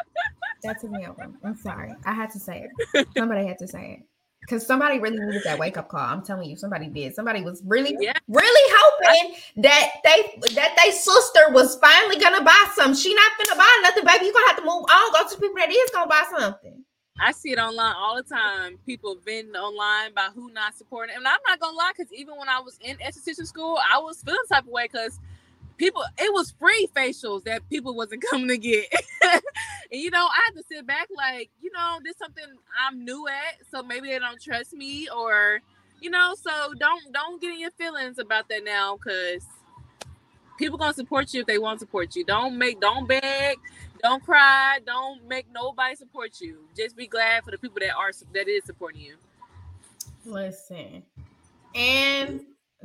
[0.61, 1.25] That took me over.
[1.43, 1.95] I'm sorry.
[2.05, 3.07] I had to say it.
[3.17, 4.05] Somebody had to say it.
[4.41, 6.01] Because somebody really needed that wake up call.
[6.01, 7.15] I'm telling you, somebody did.
[7.15, 8.11] Somebody was really, yeah.
[8.27, 12.93] really hoping that they that they sister was finally gonna buy some.
[12.93, 14.25] She not gonna buy nothing, baby.
[14.25, 15.13] You gonna have to move on.
[15.13, 16.83] Go to people that is gonna buy something.
[17.21, 18.79] I see it online all the time.
[18.85, 21.15] People venting online about who not supporting.
[21.15, 24.23] And I'm not gonna lie, because even when I was in esthetician school, I was
[24.23, 25.19] feeling type of way because
[25.80, 28.86] people it was free facials that people wasn't coming to get.
[29.91, 32.43] And you know i had to sit back like you know this something
[32.80, 35.61] i'm new at so maybe they don't trust me or
[35.99, 39.43] you know so don't don't get in your feelings about that now because
[40.59, 42.25] people gonna support you if they want to support you.
[42.25, 43.57] Don't make don't beg
[44.03, 46.59] don't cry don't make nobody support you.
[46.77, 49.15] Just be glad for the people that are that is supporting you.
[50.25, 51.01] Listen.
[51.73, 52.09] And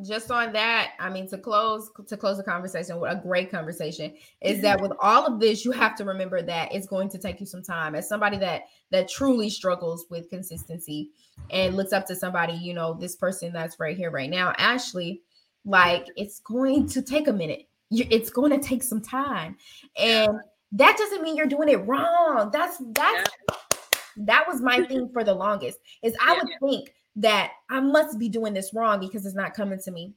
[0.07, 4.15] just on that, I mean, to close to close the conversation, what a great conversation
[4.41, 4.89] is that mm-hmm.
[4.89, 7.63] with all of this, you have to remember that it's going to take you some
[7.63, 7.95] time.
[7.95, 11.11] As somebody that that truly struggles with consistency
[11.51, 15.23] and looks up to somebody, you know, this person that's right here right now, Ashley,
[15.65, 17.69] like it's going to take a minute.
[17.91, 19.57] It's going to take some time,
[19.97, 20.41] and
[20.73, 22.51] that doesn't mean you're doing it wrong.
[22.53, 23.31] That's that's
[24.17, 25.79] that was my thing for the longest.
[26.03, 29.79] Is I would think that I must be doing this wrong because it's not coming
[29.81, 30.13] to me.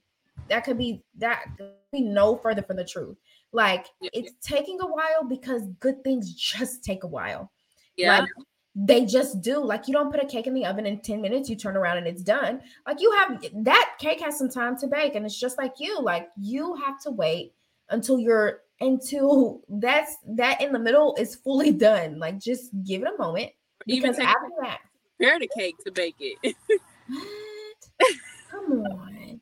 [0.49, 3.17] That could be that could be no further from the truth.
[3.51, 7.51] Like it's taking a while because good things just take a while.
[7.95, 8.19] Yeah.
[8.19, 8.29] Like,
[8.79, 9.57] they just do.
[9.57, 11.97] Like you don't put a cake in the oven in 10 minutes, you turn around
[11.97, 12.61] and it's done.
[12.85, 15.99] Like you have that cake has some time to bake, and it's just like you.
[15.99, 17.53] Like you have to wait
[17.89, 22.19] until you're until that's that in the middle is fully done.
[22.19, 23.51] Like just give it a moment.
[23.87, 24.79] Even take after that,
[25.18, 26.55] prepare the cake to bake it.
[27.07, 28.13] what?
[28.51, 29.41] Come on.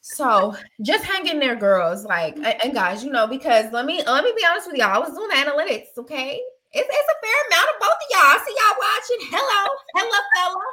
[0.00, 2.04] so just hang in there, girls.
[2.04, 4.94] Like and, guys, you know, because let me let me be honest with y'all.
[4.94, 6.40] I was doing analytics, okay?
[6.72, 8.20] It's, it's a fair amount of both of y'all.
[8.20, 9.20] I see y'all watching.
[9.30, 10.64] Hello, hello, fella.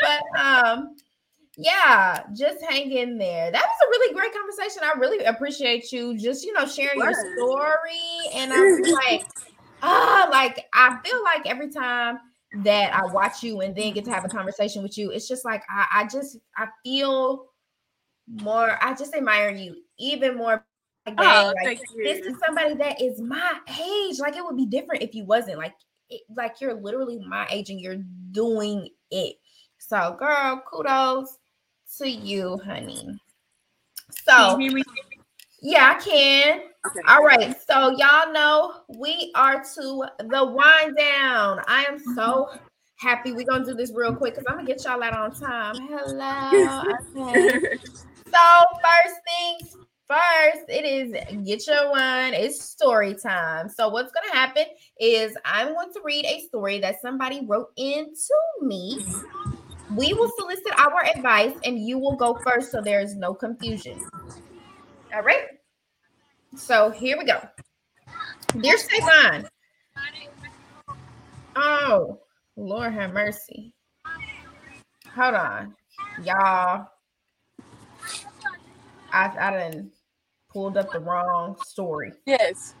[0.00, 0.96] But um,
[1.56, 3.50] yeah, just hang in there.
[3.50, 4.82] That was a really great conversation.
[4.84, 8.34] I really appreciate you just you know sharing your story.
[8.34, 9.26] And I was like,
[9.84, 12.18] ah, like I feel like every time
[12.62, 15.44] that I watch you and then get to have a conversation with you, it's just
[15.44, 17.46] like I, I just I feel
[18.26, 18.78] more.
[18.82, 20.64] I just admire you even more.
[21.06, 24.18] Like, Oh, like, this is somebody that is my age.
[24.18, 25.58] Like it would be different if you wasn't.
[25.58, 25.74] Like
[26.08, 29.36] it, like you're literally my age and you're doing it.
[29.78, 31.38] So, girl, kudos
[31.98, 33.18] to you, honey.
[34.26, 34.58] So,
[35.64, 36.60] yeah, I can.
[36.86, 37.00] Okay.
[37.08, 37.56] All right.
[37.66, 41.60] So y'all know we are to the wind down.
[41.66, 42.50] I am so
[42.96, 43.32] happy.
[43.32, 45.74] We're gonna do this real quick because I'm gonna get y'all out on time.
[45.88, 46.82] Hello.
[47.16, 47.60] Okay.
[48.26, 49.76] So first things
[50.08, 51.12] first, it is
[51.44, 52.34] get your one.
[52.34, 53.68] It's story time.
[53.68, 54.64] So what's gonna happen
[54.98, 58.98] is I'm going to read a story that somebody wrote into me.
[59.94, 64.00] We will solicit our advice and you will go first so there is no confusion.
[65.14, 65.44] All right.
[66.56, 67.40] So here we go.
[68.60, 69.46] Dear Sevon.
[71.56, 72.20] Oh,
[72.56, 73.72] Lord have mercy.
[75.14, 75.74] Hold on.
[76.22, 76.88] Y'all.
[79.12, 79.90] I I done
[80.52, 82.12] pulled up the wrong story.
[82.26, 82.74] Yes.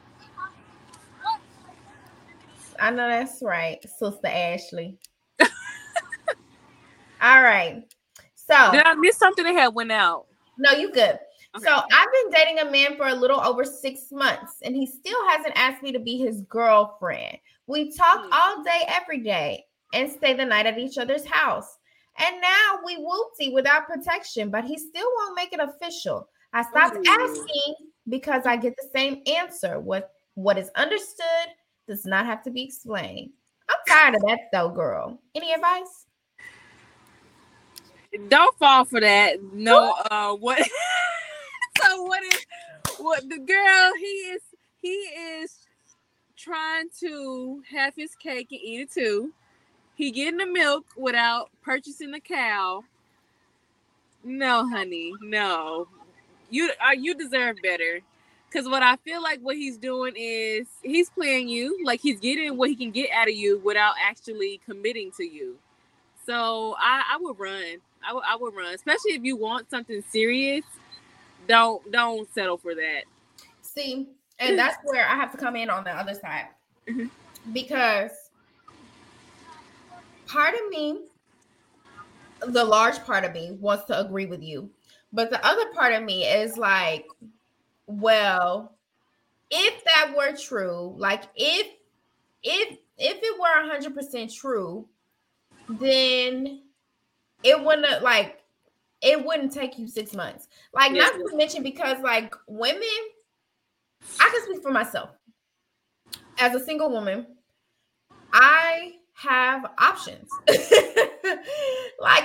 [2.80, 4.98] I know that's right, Sister Ashley.
[5.40, 5.48] All
[7.42, 7.82] right.
[8.34, 10.26] So Did I miss something that had went out?
[10.58, 11.18] No, you good.
[11.56, 11.64] Okay.
[11.66, 15.28] So I've been dating a man for a little over six months, and he still
[15.28, 17.38] hasn't asked me to be his girlfriend.
[17.66, 18.32] We talk Hmm.
[18.32, 21.78] all day, every day, and stay the night at each other's house.
[22.18, 26.28] And now we whoopsie without protection, but he still won't make it official.
[26.52, 27.04] I stopped Ooh.
[27.08, 27.74] asking
[28.08, 29.80] because I get the same answer.
[29.80, 31.48] What what is understood
[31.88, 33.30] does not have to be explained.
[33.68, 35.20] I'm tired of that though, girl.
[35.34, 36.06] Any advice?
[38.28, 39.42] Don't fall for that.
[39.52, 40.58] No, uh what
[41.84, 42.46] so what is
[42.98, 44.42] what the girl he is
[44.80, 45.64] he is
[46.36, 49.32] trying to have his cake and eat it too.
[49.94, 52.82] He getting the milk without purchasing the cow.
[54.22, 55.88] No, honey, no.
[56.50, 58.00] You are you deserve better.
[58.52, 62.56] Cause what I feel like what he's doing is he's playing you, like he's getting
[62.56, 65.56] what he can get out of you without actually committing to you.
[66.24, 67.78] So I, I would run.
[68.06, 70.64] I would I would run, especially if you want something serious.
[71.46, 73.04] Don't don't settle for that.
[73.62, 76.48] See, and that's where I have to come in on the other side
[76.88, 77.10] Mhm.
[77.52, 78.10] because
[80.26, 81.06] part of me,
[82.40, 84.70] the large part of me, wants to agree with you,
[85.12, 87.06] but the other part of me is like,
[87.86, 88.76] well,
[89.50, 91.66] if that were true, like if
[92.42, 94.88] if if it were hundred percent true,
[95.68, 96.62] then
[97.42, 98.43] it wouldn't like
[99.04, 100.48] it wouldn't take you six months.
[100.72, 101.12] Like Yes.
[101.14, 102.82] not to mention because like women,
[104.20, 105.10] I can speak for myself.
[106.38, 107.26] As a single woman,
[108.32, 110.30] I have options.
[110.48, 110.58] like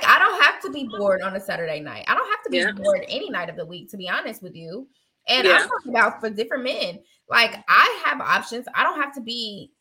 [0.03, 2.05] I don't have to be bored on a Saturday night.
[2.07, 2.71] I don't have to be Yeah.
[2.71, 4.87] bored any night of the week, to be honest with you.
[5.27, 5.57] And Yeah.
[5.57, 6.99] I'm talking about for different men.
[7.29, 8.65] Like I have options.
[8.73, 9.71] I don't have to be.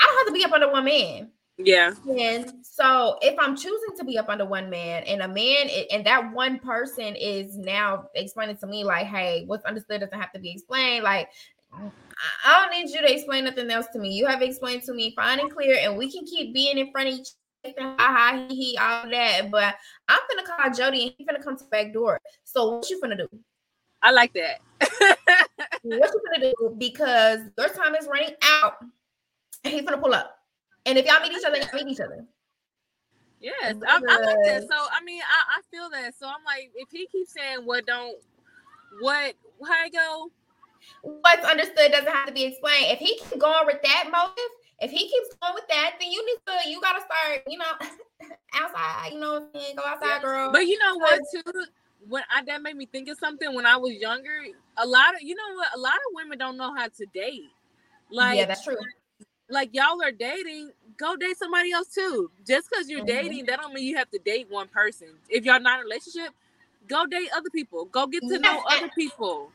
[0.00, 1.32] I don't have to be up under one man.
[1.58, 1.94] Yeah.
[2.18, 6.04] And so if I'm choosing to be up under one man and a man and
[6.04, 10.38] that one person is now explaining to me like, hey, what's understood doesn't have to
[10.38, 11.04] be explained.
[11.04, 11.30] Like,
[11.72, 11.90] I-
[12.44, 14.10] don't need you to explain nothing else to me.
[14.10, 17.08] You have explained to me fine and clear, and we can keep being in front
[17.08, 17.28] of each
[17.64, 19.50] other, ha ha he he, all that.
[19.50, 19.74] But
[20.08, 22.20] I'm gonna call Jody and he's gonna come to the back door.
[22.44, 23.28] So what you gonna do?
[24.02, 24.60] I like that.
[25.82, 26.74] What you gonna do?
[26.78, 28.74] Because your time is running out,
[29.62, 30.36] and he's gonna pull up.
[30.86, 32.24] And if y'all meet each other, y'all meet each other.
[33.40, 34.62] yes, I, I like that.
[34.62, 36.14] So I mean, I, I feel that.
[36.18, 38.16] So I'm like, if he keeps saying what don't
[39.00, 39.34] what
[39.66, 40.30] how I go,
[41.02, 42.92] what's understood doesn't have to be explained.
[42.92, 46.24] If he keeps going with that motive, if he keeps going with that, then you
[46.24, 49.12] need to, you gotta start, you know, outside.
[49.12, 50.52] You know, go outside, girl.
[50.52, 51.64] But you know what, too?
[52.08, 54.44] When I that made me think of something when I was younger.
[54.76, 55.68] A lot of you know what?
[55.74, 57.42] A lot of women don't know how to date.
[58.10, 58.76] Like, yeah, that's true.
[59.48, 62.30] Like y'all are dating, go date somebody else too.
[62.46, 63.28] Just because you're mm-hmm.
[63.28, 65.08] dating, that don't mean you have to date one person.
[65.28, 66.32] If y'all not in a relationship,
[66.88, 67.84] go date other people.
[67.86, 68.40] Go get to yes.
[68.40, 69.50] know other people.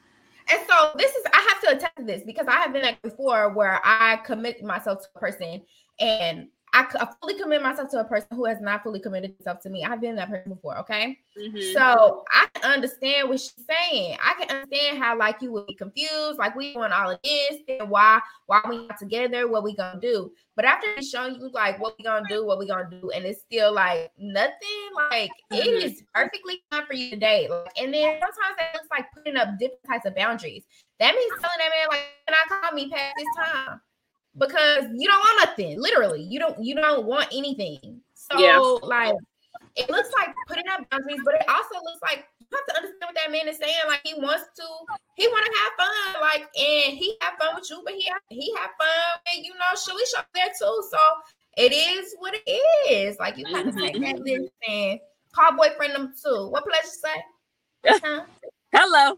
[0.51, 3.01] And so this is I have to attest to this because I have been like
[3.01, 5.61] before where I commit myself to a person
[5.99, 9.59] and I, I fully commit myself to a person who has not fully committed himself
[9.61, 9.84] to me.
[9.84, 11.17] I've been that person before, okay?
[11.38, 11.74] Mm-hmm.
[11.74, 14.17] So I can understand what she's saying.
[14.24, 17.59] I can understand how like you would be confused, like we doing all of this,
[17.67, 20.32] and why why we not together, what we gonna do.
[20.55, 23.41] But after showing you like what we gonna do, what we gonna do, and it's
[23.41, 24.51] still like nothing,
[24.95, 25.55] like mm-hmm.
[25.55, 27.47] it is perfectly fine for you today.
[27.49, 30.63] Like, and then sometimes it looks like putting up different types of boundaries.
[30.99, 33.82] That means telling that man like, can I call me past this time?
[34.38, 35.79] Because you don't want nothing.
[35.79, 38.01] Literally, you don't you don't want anything.
[38.13, 38.57] So yeah.
[38.88, 39.15] like
[39.75, 43.07] it looks like putting up boundaries, but it also looks like you have to understand
[43.07, 43.75] what that man is saying.
[43.88, 44.63] Like he wants to,
[45.15, 48.53] he want to have fun, like and he have fun with you, but he he
[48.57, 50.84] have fun, and you know, should we shop there too?
[50.89, 50.97] So
[51.57, 53.17] it is what it is.
[53.19, 54.03] Like you have to say mm-hmm.
[54.03, 54.19] that.
[54.19, 54.99] Listen,
[55.34, 56.47] call boyfriend number two.
[56.49, 57.23] What pleasure say?
[58.03, 58.21] Huh?
[58.74, 59.17] Hello.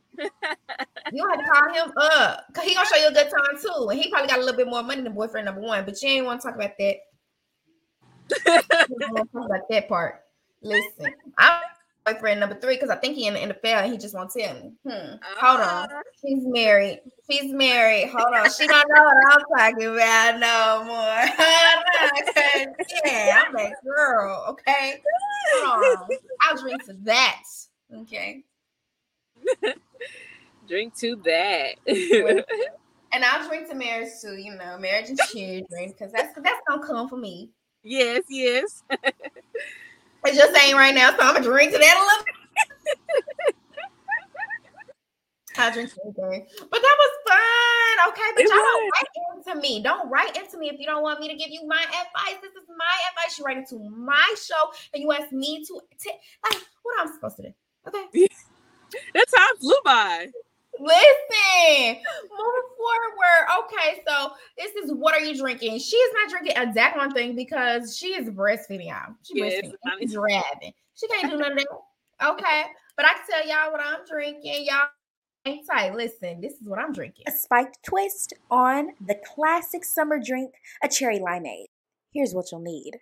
[1.12, 3.89] you have to call him up because he gonna show you a good time too,
[3.89, 5.86] and he probably got a little bit more money than boyfriend number one.
[5.86, 6.95] But you ain't want to talk about that.
[8.45, 10.22] talk about that part.
[10.62, 11.62] Listen, I'm
[12.06, 14.54] boyfriend number three because I think he in the NFL and he just won't tell
[14.56, 14.72] me.
[14.88, 15.16] Hmm.
[15.38, 15.88] Hold on.
[15.91, 16.01] Ah.
[16.22, 17.01] She's married.
[17.30, 18.10] She's married.
[18.10, 18.49] Hold on.
[18.51, 20.95] She don't know what I'm talking about no more.
[23.06, 24.45] yeah, I'm that girl.
[24.49, 25.01] Okay.
[25.56, 26.08] Hold on.
[26.41, 27.43] I'll drink to that.
[27.93, 28.43] Okay.
[30.68, 31.76] drink to that.
[33.14, 36.86] and I'll drink to marriage too, you know, marriage and children, because that's that's gonna
[36.86, 37.52] come for me.
[37.84, 38.84] Yes, yes.
[38.89, 42.36] it just ain't right now, so I'm gonna drink to that a little bit.
[45.58, 46.48] I drink anything.
[46.60, 48.10] But that was fun.
[48.10, 48.30] Okay.
[48.36, 48.66] But it y'all was.
[48.66, 49.84] don't write into me.
[49.84, 52.41] Don't write into me if you don't want me to give you my advice.
[52.41, 53.38] This is my advice.
[53.38, 56.12] You write into my show and you ask me to t-
[56.50, 57.54] like what I'm supposed to do.
[57.88, 58.28] Okay.
[59.14, 60.28] that time flew by.
[60.80, 63.66] Listen, moving forward.
[63.66, 65.80] Okay, so this is what are you drinking?
[65.80, 69.14] She is not drinking a exact one thing because she is breastfeeding y'all.
[69.22, 70.00] She yes, breastfeeding.
[70.00, 70.74] She's driving.
[70.96, 71.68] She can't do none of that.
[72.32, 72.64] Okay,
[72.98, 74.66] but I can tell y'all what I'm drinking.
[74.66, 74.88] Y'all
[75.46, 75.96] ain't tight.
[75.96, 77.26] Listen, this is what I'm drinking.
[77.28, 81.68] A spiked twist on the classic summer drink, a cherry limeade.
[82.14, 82.98] Here's what you'll need.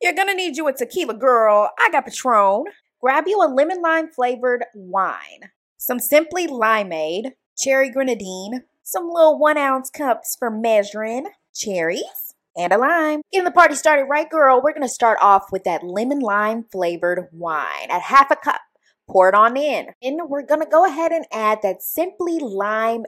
[0.00, 1.70] You're gonna need you a tequila girl.
[1.78, 2.64] I got Patron
[3.04, 9.58] grab you a lemon lime flavored wine, some simply limeade, cherry grenadine, some little one
[9.58, 13.20] ounce cups for measuring, cherries, and a lime.
[13.30, 14.62] Getting the party started right, girl.
[14.62, 18.62] We're to start off with that lemon lime flavored wine at half a cup.
[19.06, 19.88] Pour it on in.
[20.00, 23.04] And we're to go ahead and add that Simply Limeade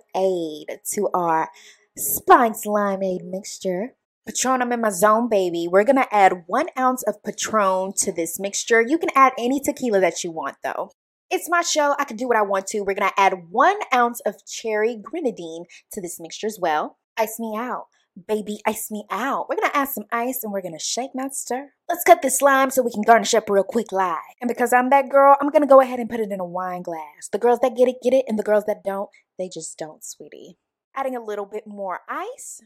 [0.92, 1.48] to our
[1.96, 3.94] Spiked Limeade mixture.
[4.26, 5.68] Patron, I'm in my zone, baby.
[5.70, 8.82] We're going to add one ounce of Patron to this mixture.
[8.82, 10.90] You can add any tequila that you want, though.
[11.30, 11.94] It's my show.
[11.96, 12.80] I can do what I want to.
[12.80, 16.98] We're going to add one ounce of cherry grenadine to this mixture as well.
[17.16, 17.84] Ice me out.
[18.26, 19.48] Baby, ice me out.
[19.48, 21.70] We're to add some ice and we're to shake, not stir.
[21.88, 24.16] Let's cut this lime so we can garnish up real quick live.
[24.40, 26.82] And because I'm that girl, I'm to go ahead and put it in a wine
[26.82, 27.28] glass.
[27.30, 28.24] The girls that get it, get it.
[28.26, 29.08] And the girls that don't,
[29.38, 30.56] they just don't, sweetie.
[30.96, 32.60] Adding a little bit more ice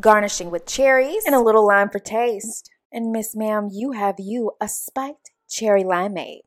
[0.00, 2.70] garnishing with cherries and a little lime for taste.
[2.92, 6.42] And Miss Ma'am, you have you a spiked cherry limeade.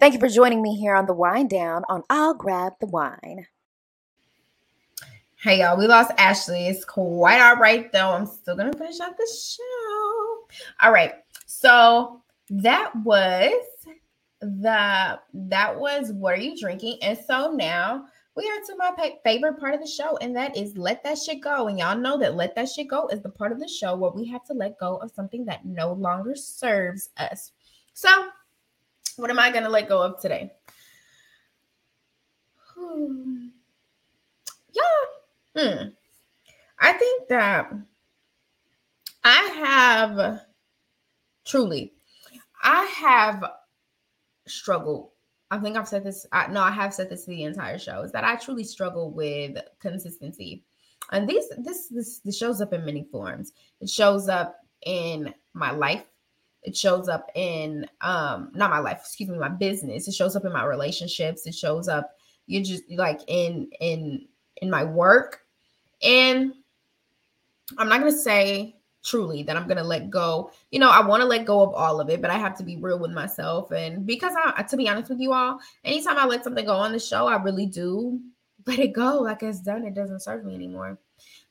[0.00, 3.46] Thank you for joining me here on the Wine Down on I'll Grab the Wine.
[5.40, 6.68] Hey y'all, we lost Ashley.
[6.68, 8.10] It's quite all right though.
[8.10, 10.46] I'm still gonna finish out the show.
[10.82, 11.12] All right,
[11.46, 13.52] so that was
[14.40, 16.98] the that was what are you drinking?
[17.02, 18.06] And so now
[18.36, 21.40] we are to my favorite part of the show, and that is let that shit
[21.40, 21.68] go.
[21.68, 24.10] And y'all know that let that shit go is the part of the show where
[24.10, 27.52] we have to let go of something that no longer serves us.
[27.92, 28.08] So,
[29.16, 30.52] what am I going to let go of today?
[32.76, 33.46] Hmm.
[34.72, 35.62] Yeah.
[35.62, 35.88] Hmm.
[36.80, 37.72] I think that
[39.22, 40.40] I have
[41.44, 41.92] truly,
[42.64, 43.44] I have
[44.48, 45.10] struggled
[45.54, 46.26] I think I've said this.
[46.32, 48.02] I, no, I have said this the entire show.
[48.02, 50.64] Is that I truly struggle with consistency,
[51.12, 53.52] and these this this this shows up in many forms.
[53.80, 56.06] It shows up in my life.
[56.62, 58.98] It shows up in um not my life.
[59.00, 60.08] Excuse me, my business.
[60.08, 61.46] It shows up in my relationships.
[61.46, 62.10] It shows up.
[62.46, 64.26] You just like in in
[64.56, 65.42] in my work,
[66.02, 66.52] and
[67.78, 68.74] I'm not gonna say
[69.04, 70.50] truly that I'm gonna let go.
[70.72, 72.64] You know, I want to let go of all of it, but I have to
[72.64, 73.70] be real with myself.
[73.70, 76.92] And because I, to be honest with you all, anytime I let something go on
[76.92, 78.20] the show, I really do
[78.66, 79.20] let it go.
[79.20, 80.98] Like it's done, it doesn't serve me anymore.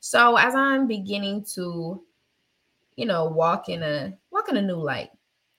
[0.00, 2.02] So as I'm beginning to,
[2.96, 5.10] you know, walk in a walk in a new light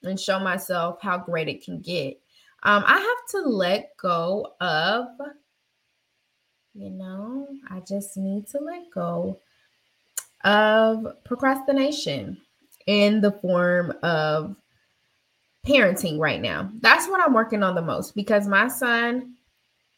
[0.03, 2.19] and show myself how great it can get,
[2.63, 5.07] um, I have to let go of,
[6.73, 9.39] you know, I just need to let go
[10.45, 12.37] of procrastination
[12.87, 14.55] in the form of
[15.65, 16.69] parenting right now.
[16.79, 19.35] That's what I'm working on the most because my son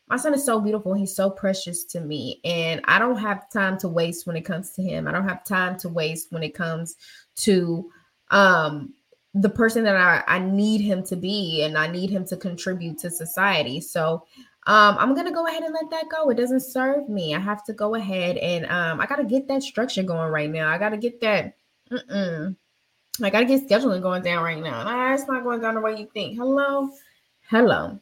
[0.10, 0.94] my son is so beautiful.
[0.94, 2.40] He's so precious to me.
[2.46, 5.06] And I don't have time to waste when it comes to him.
[5.06, 6.96] I don't have time to waste when it comes
[7.38, 7.92] to
[8.32, 8.94] um
[9.34, 12.98] the person that I, I need him to be and I need him to contribute
[13.00, 13.82] to society.
[13.82, 14.24] So
[14.68, 16.30] um, I'm gonna go ahead and let that go.
[16.30, 17.34] It doesn't serve me.
[17.34, 20.70] I have to go ahead and um, I gotta get that structure going right now.
[20.70, 21.56] I gotta get that.
[21.90, 22.54] Mm-mm.
[23.24, 24.84] I gotta get scheduling going down right now.
[24.84, 26.38] Nah, it's not going down the way you think.
[26.38, 26.90] Hello,
[27.50, 27.98] hello.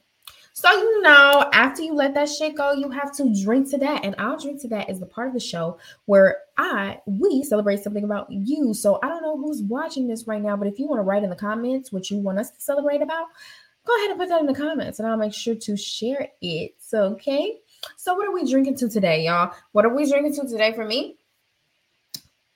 [0.54, 4.04] So you know, after you let that shit go, you have to drink to that.
[4.04, 7.84] And I'll drink to that is the part of the show where I we celebrate
[7.84, 8.74] something about you.
[8.74, 11.24] So I don't know who's watching this right now, but if you want to write
[11.24, 13.28] in the comments what you want us to celebrate about,
[13.86, 16.76] go ahead and put that in the comments and I'll make sure to share it.
[16.80, 17.60] So, okay.
[17.98, 19.54] So, what are we drinking to today, y'all?
[19.72, 21.18] What are we drinking to today for me?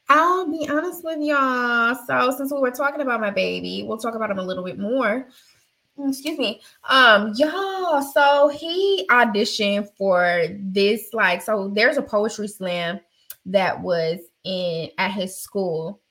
[0.07, 1.95] I'll be honest with y'all.
[2.07, 4.79] So, since we were talking about my baby, we'll talk about him a little bit
[4.79, 5.27] more.
[6.07, 6.61] Excuse me.
[6.87, 8.01] Um, y'all.
[8.01, 13.01] So he auditioned for this, like, so there's a poetry slam
[13.47, 16.01] that was in at his school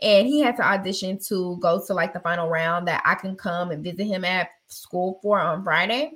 [0.00, 3.36] and he had to audition to go to like the final round that I can
[3.36, 6.12] come and visit him at school for on Friday.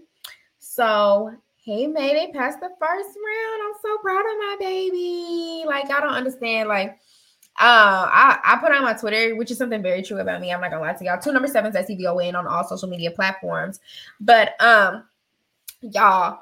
[0.58, 3.62] So he made it past the first round.
[3.62, 5.64] I'm so proud of my baby.
[5.66, 6.68] Like I don't understand.
[6.68, 6.98] Like
[7.60, 10.52] uh, I, I put on my Twitter, which is something very true about me.
[10.52, 11.20] I'm not gonna lie to y'all.
[11.20, 13.80] Two number sevens at Sevon on all social media platforms.
[14.20, 15.04] But um,
[15.80, 16.38] y'all,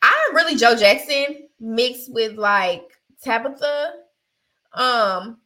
[0.00, 2.84] I'm really Joe Jackson mixed with like
[3.22, 3.94] Tabitha.
[4.72, 5.38] Um,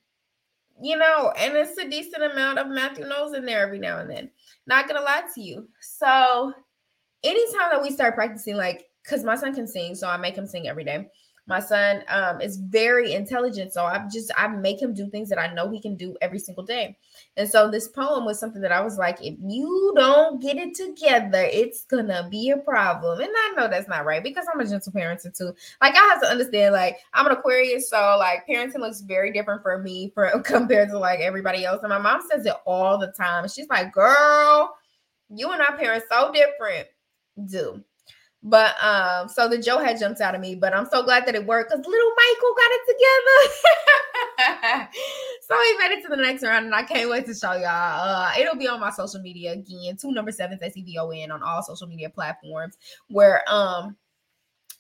[0.82, 4.10] you know, and it's a decent amount of Matthew Knowles in there every now and
[4.10, 4.30] then.
[4.66, 5.68] Not gonna lie to you.
[5.80, 6.52] So
[7.22, 10.46] anytime that we start practicing, like, because my son can sing, so I make him
[10.46, 11.08] sing every day.
[11.46, 15.38] My son um, is very intelligent, so I just I make him do things that
[15.38, 16.96] I know he can do every single day.
[17.36, 20.74] And so this poem was something that I was like, if you don't get it
[20.74, 23.20] together, it's gonna be a problem.
[23.20, 25.54] And I know that's not right because I'm a gentle parent too.
[25.82, 29.60] Like I have to understand, like I'm an Aquarius, so like parenting looks very different
[29.60, 31.80] for me for compared to like everybody else.
[31.82, 33.46] And my mom says it all the time.
[33.48, 34.74] She's like, girl,
[35.28, 36.88] you and our parents so different.
[37.46, 37.84] Do
[38.44, 41.34] but um, so the Joe had jumped out of me, but I'm so glad that
[41.34, 42.82] it worked because little Michael got it
[44.76, 44.90] together.
[45.48, 47.64] so he made it to the next round, and I can't wait to show y'all.
[47.66, 51.86] Uh, it'll be on my social media again, two number seven SEVON on all social
[51.86, 52.76] media platforms
[53.08, 53.96] where um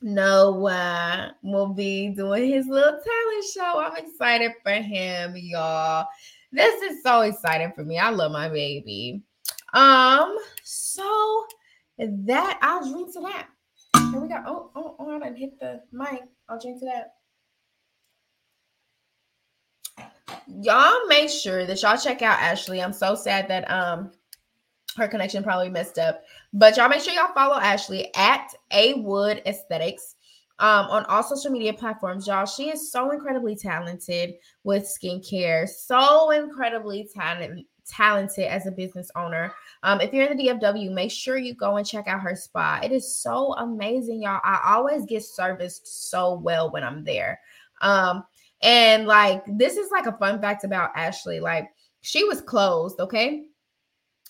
[0.02, 3.78] Noah will be doing his little talent show.
[3.80, 6.06] I'm excited for him, y'all.
[6.52, 7.98] This is so exciting for me.
[7.98, 9.22] I love my baby.
[9.72, 11.46] Um, so
[11.98, 13.48] that I'll drink to that.
[14.20, 14.42] We go.
[14.46, 16.22] Oh, oh, oh, I didn't hit the mic.
[16.48, 17.14] I'll drink to that.
[20.46, 22.82] Y'all make sure that y'all check out Ashley.
[22.82, 24.12] I'm so sad that um
[24.96, 26.22] her connection probably messed up.
[26.52, 30.14] But y'all make sure y'all follow Ashley at A Wood Esthetics
[30.60, 32.46] um, on all social media platforms, y'all.
[32.46, 39.52] She is so incredibly talented with skincare, so incredibly talented talented as a business owner.
[39.84, 42.80] Um, if you're in the DFW, make sure you go and check out her spa.
[42.82, 44.40] It is so amazing, y'all.
[44.42, 47.38] I always get serviced so well when I'm there.
[47.82, 48.24] Um,
[48.62, 51.38] and like this is like a fun fact about Ashley.
[51.38, 51.68] Like
[52.00, 53.44] she was closed, okay?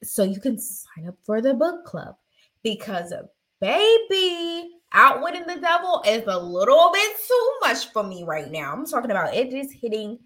[0.03, 2.15] so you can sign up for the book club
[2.63, 3.13] because
[3.59, 8.73] baby outwitting the devil is a little bit too much for me right now.
[8.73, 10.19] I'm talking about it is hitting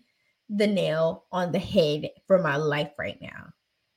[0.49, 3.51] the nail on the head for my life right now.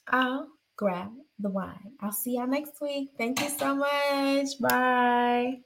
[0.08, 1.92] I'll grab the wine.
[2.00, 3.10] I'll see y'all next week.
[3.18, 4.48] Thank you so much.
[4.60, 5.65] Bye.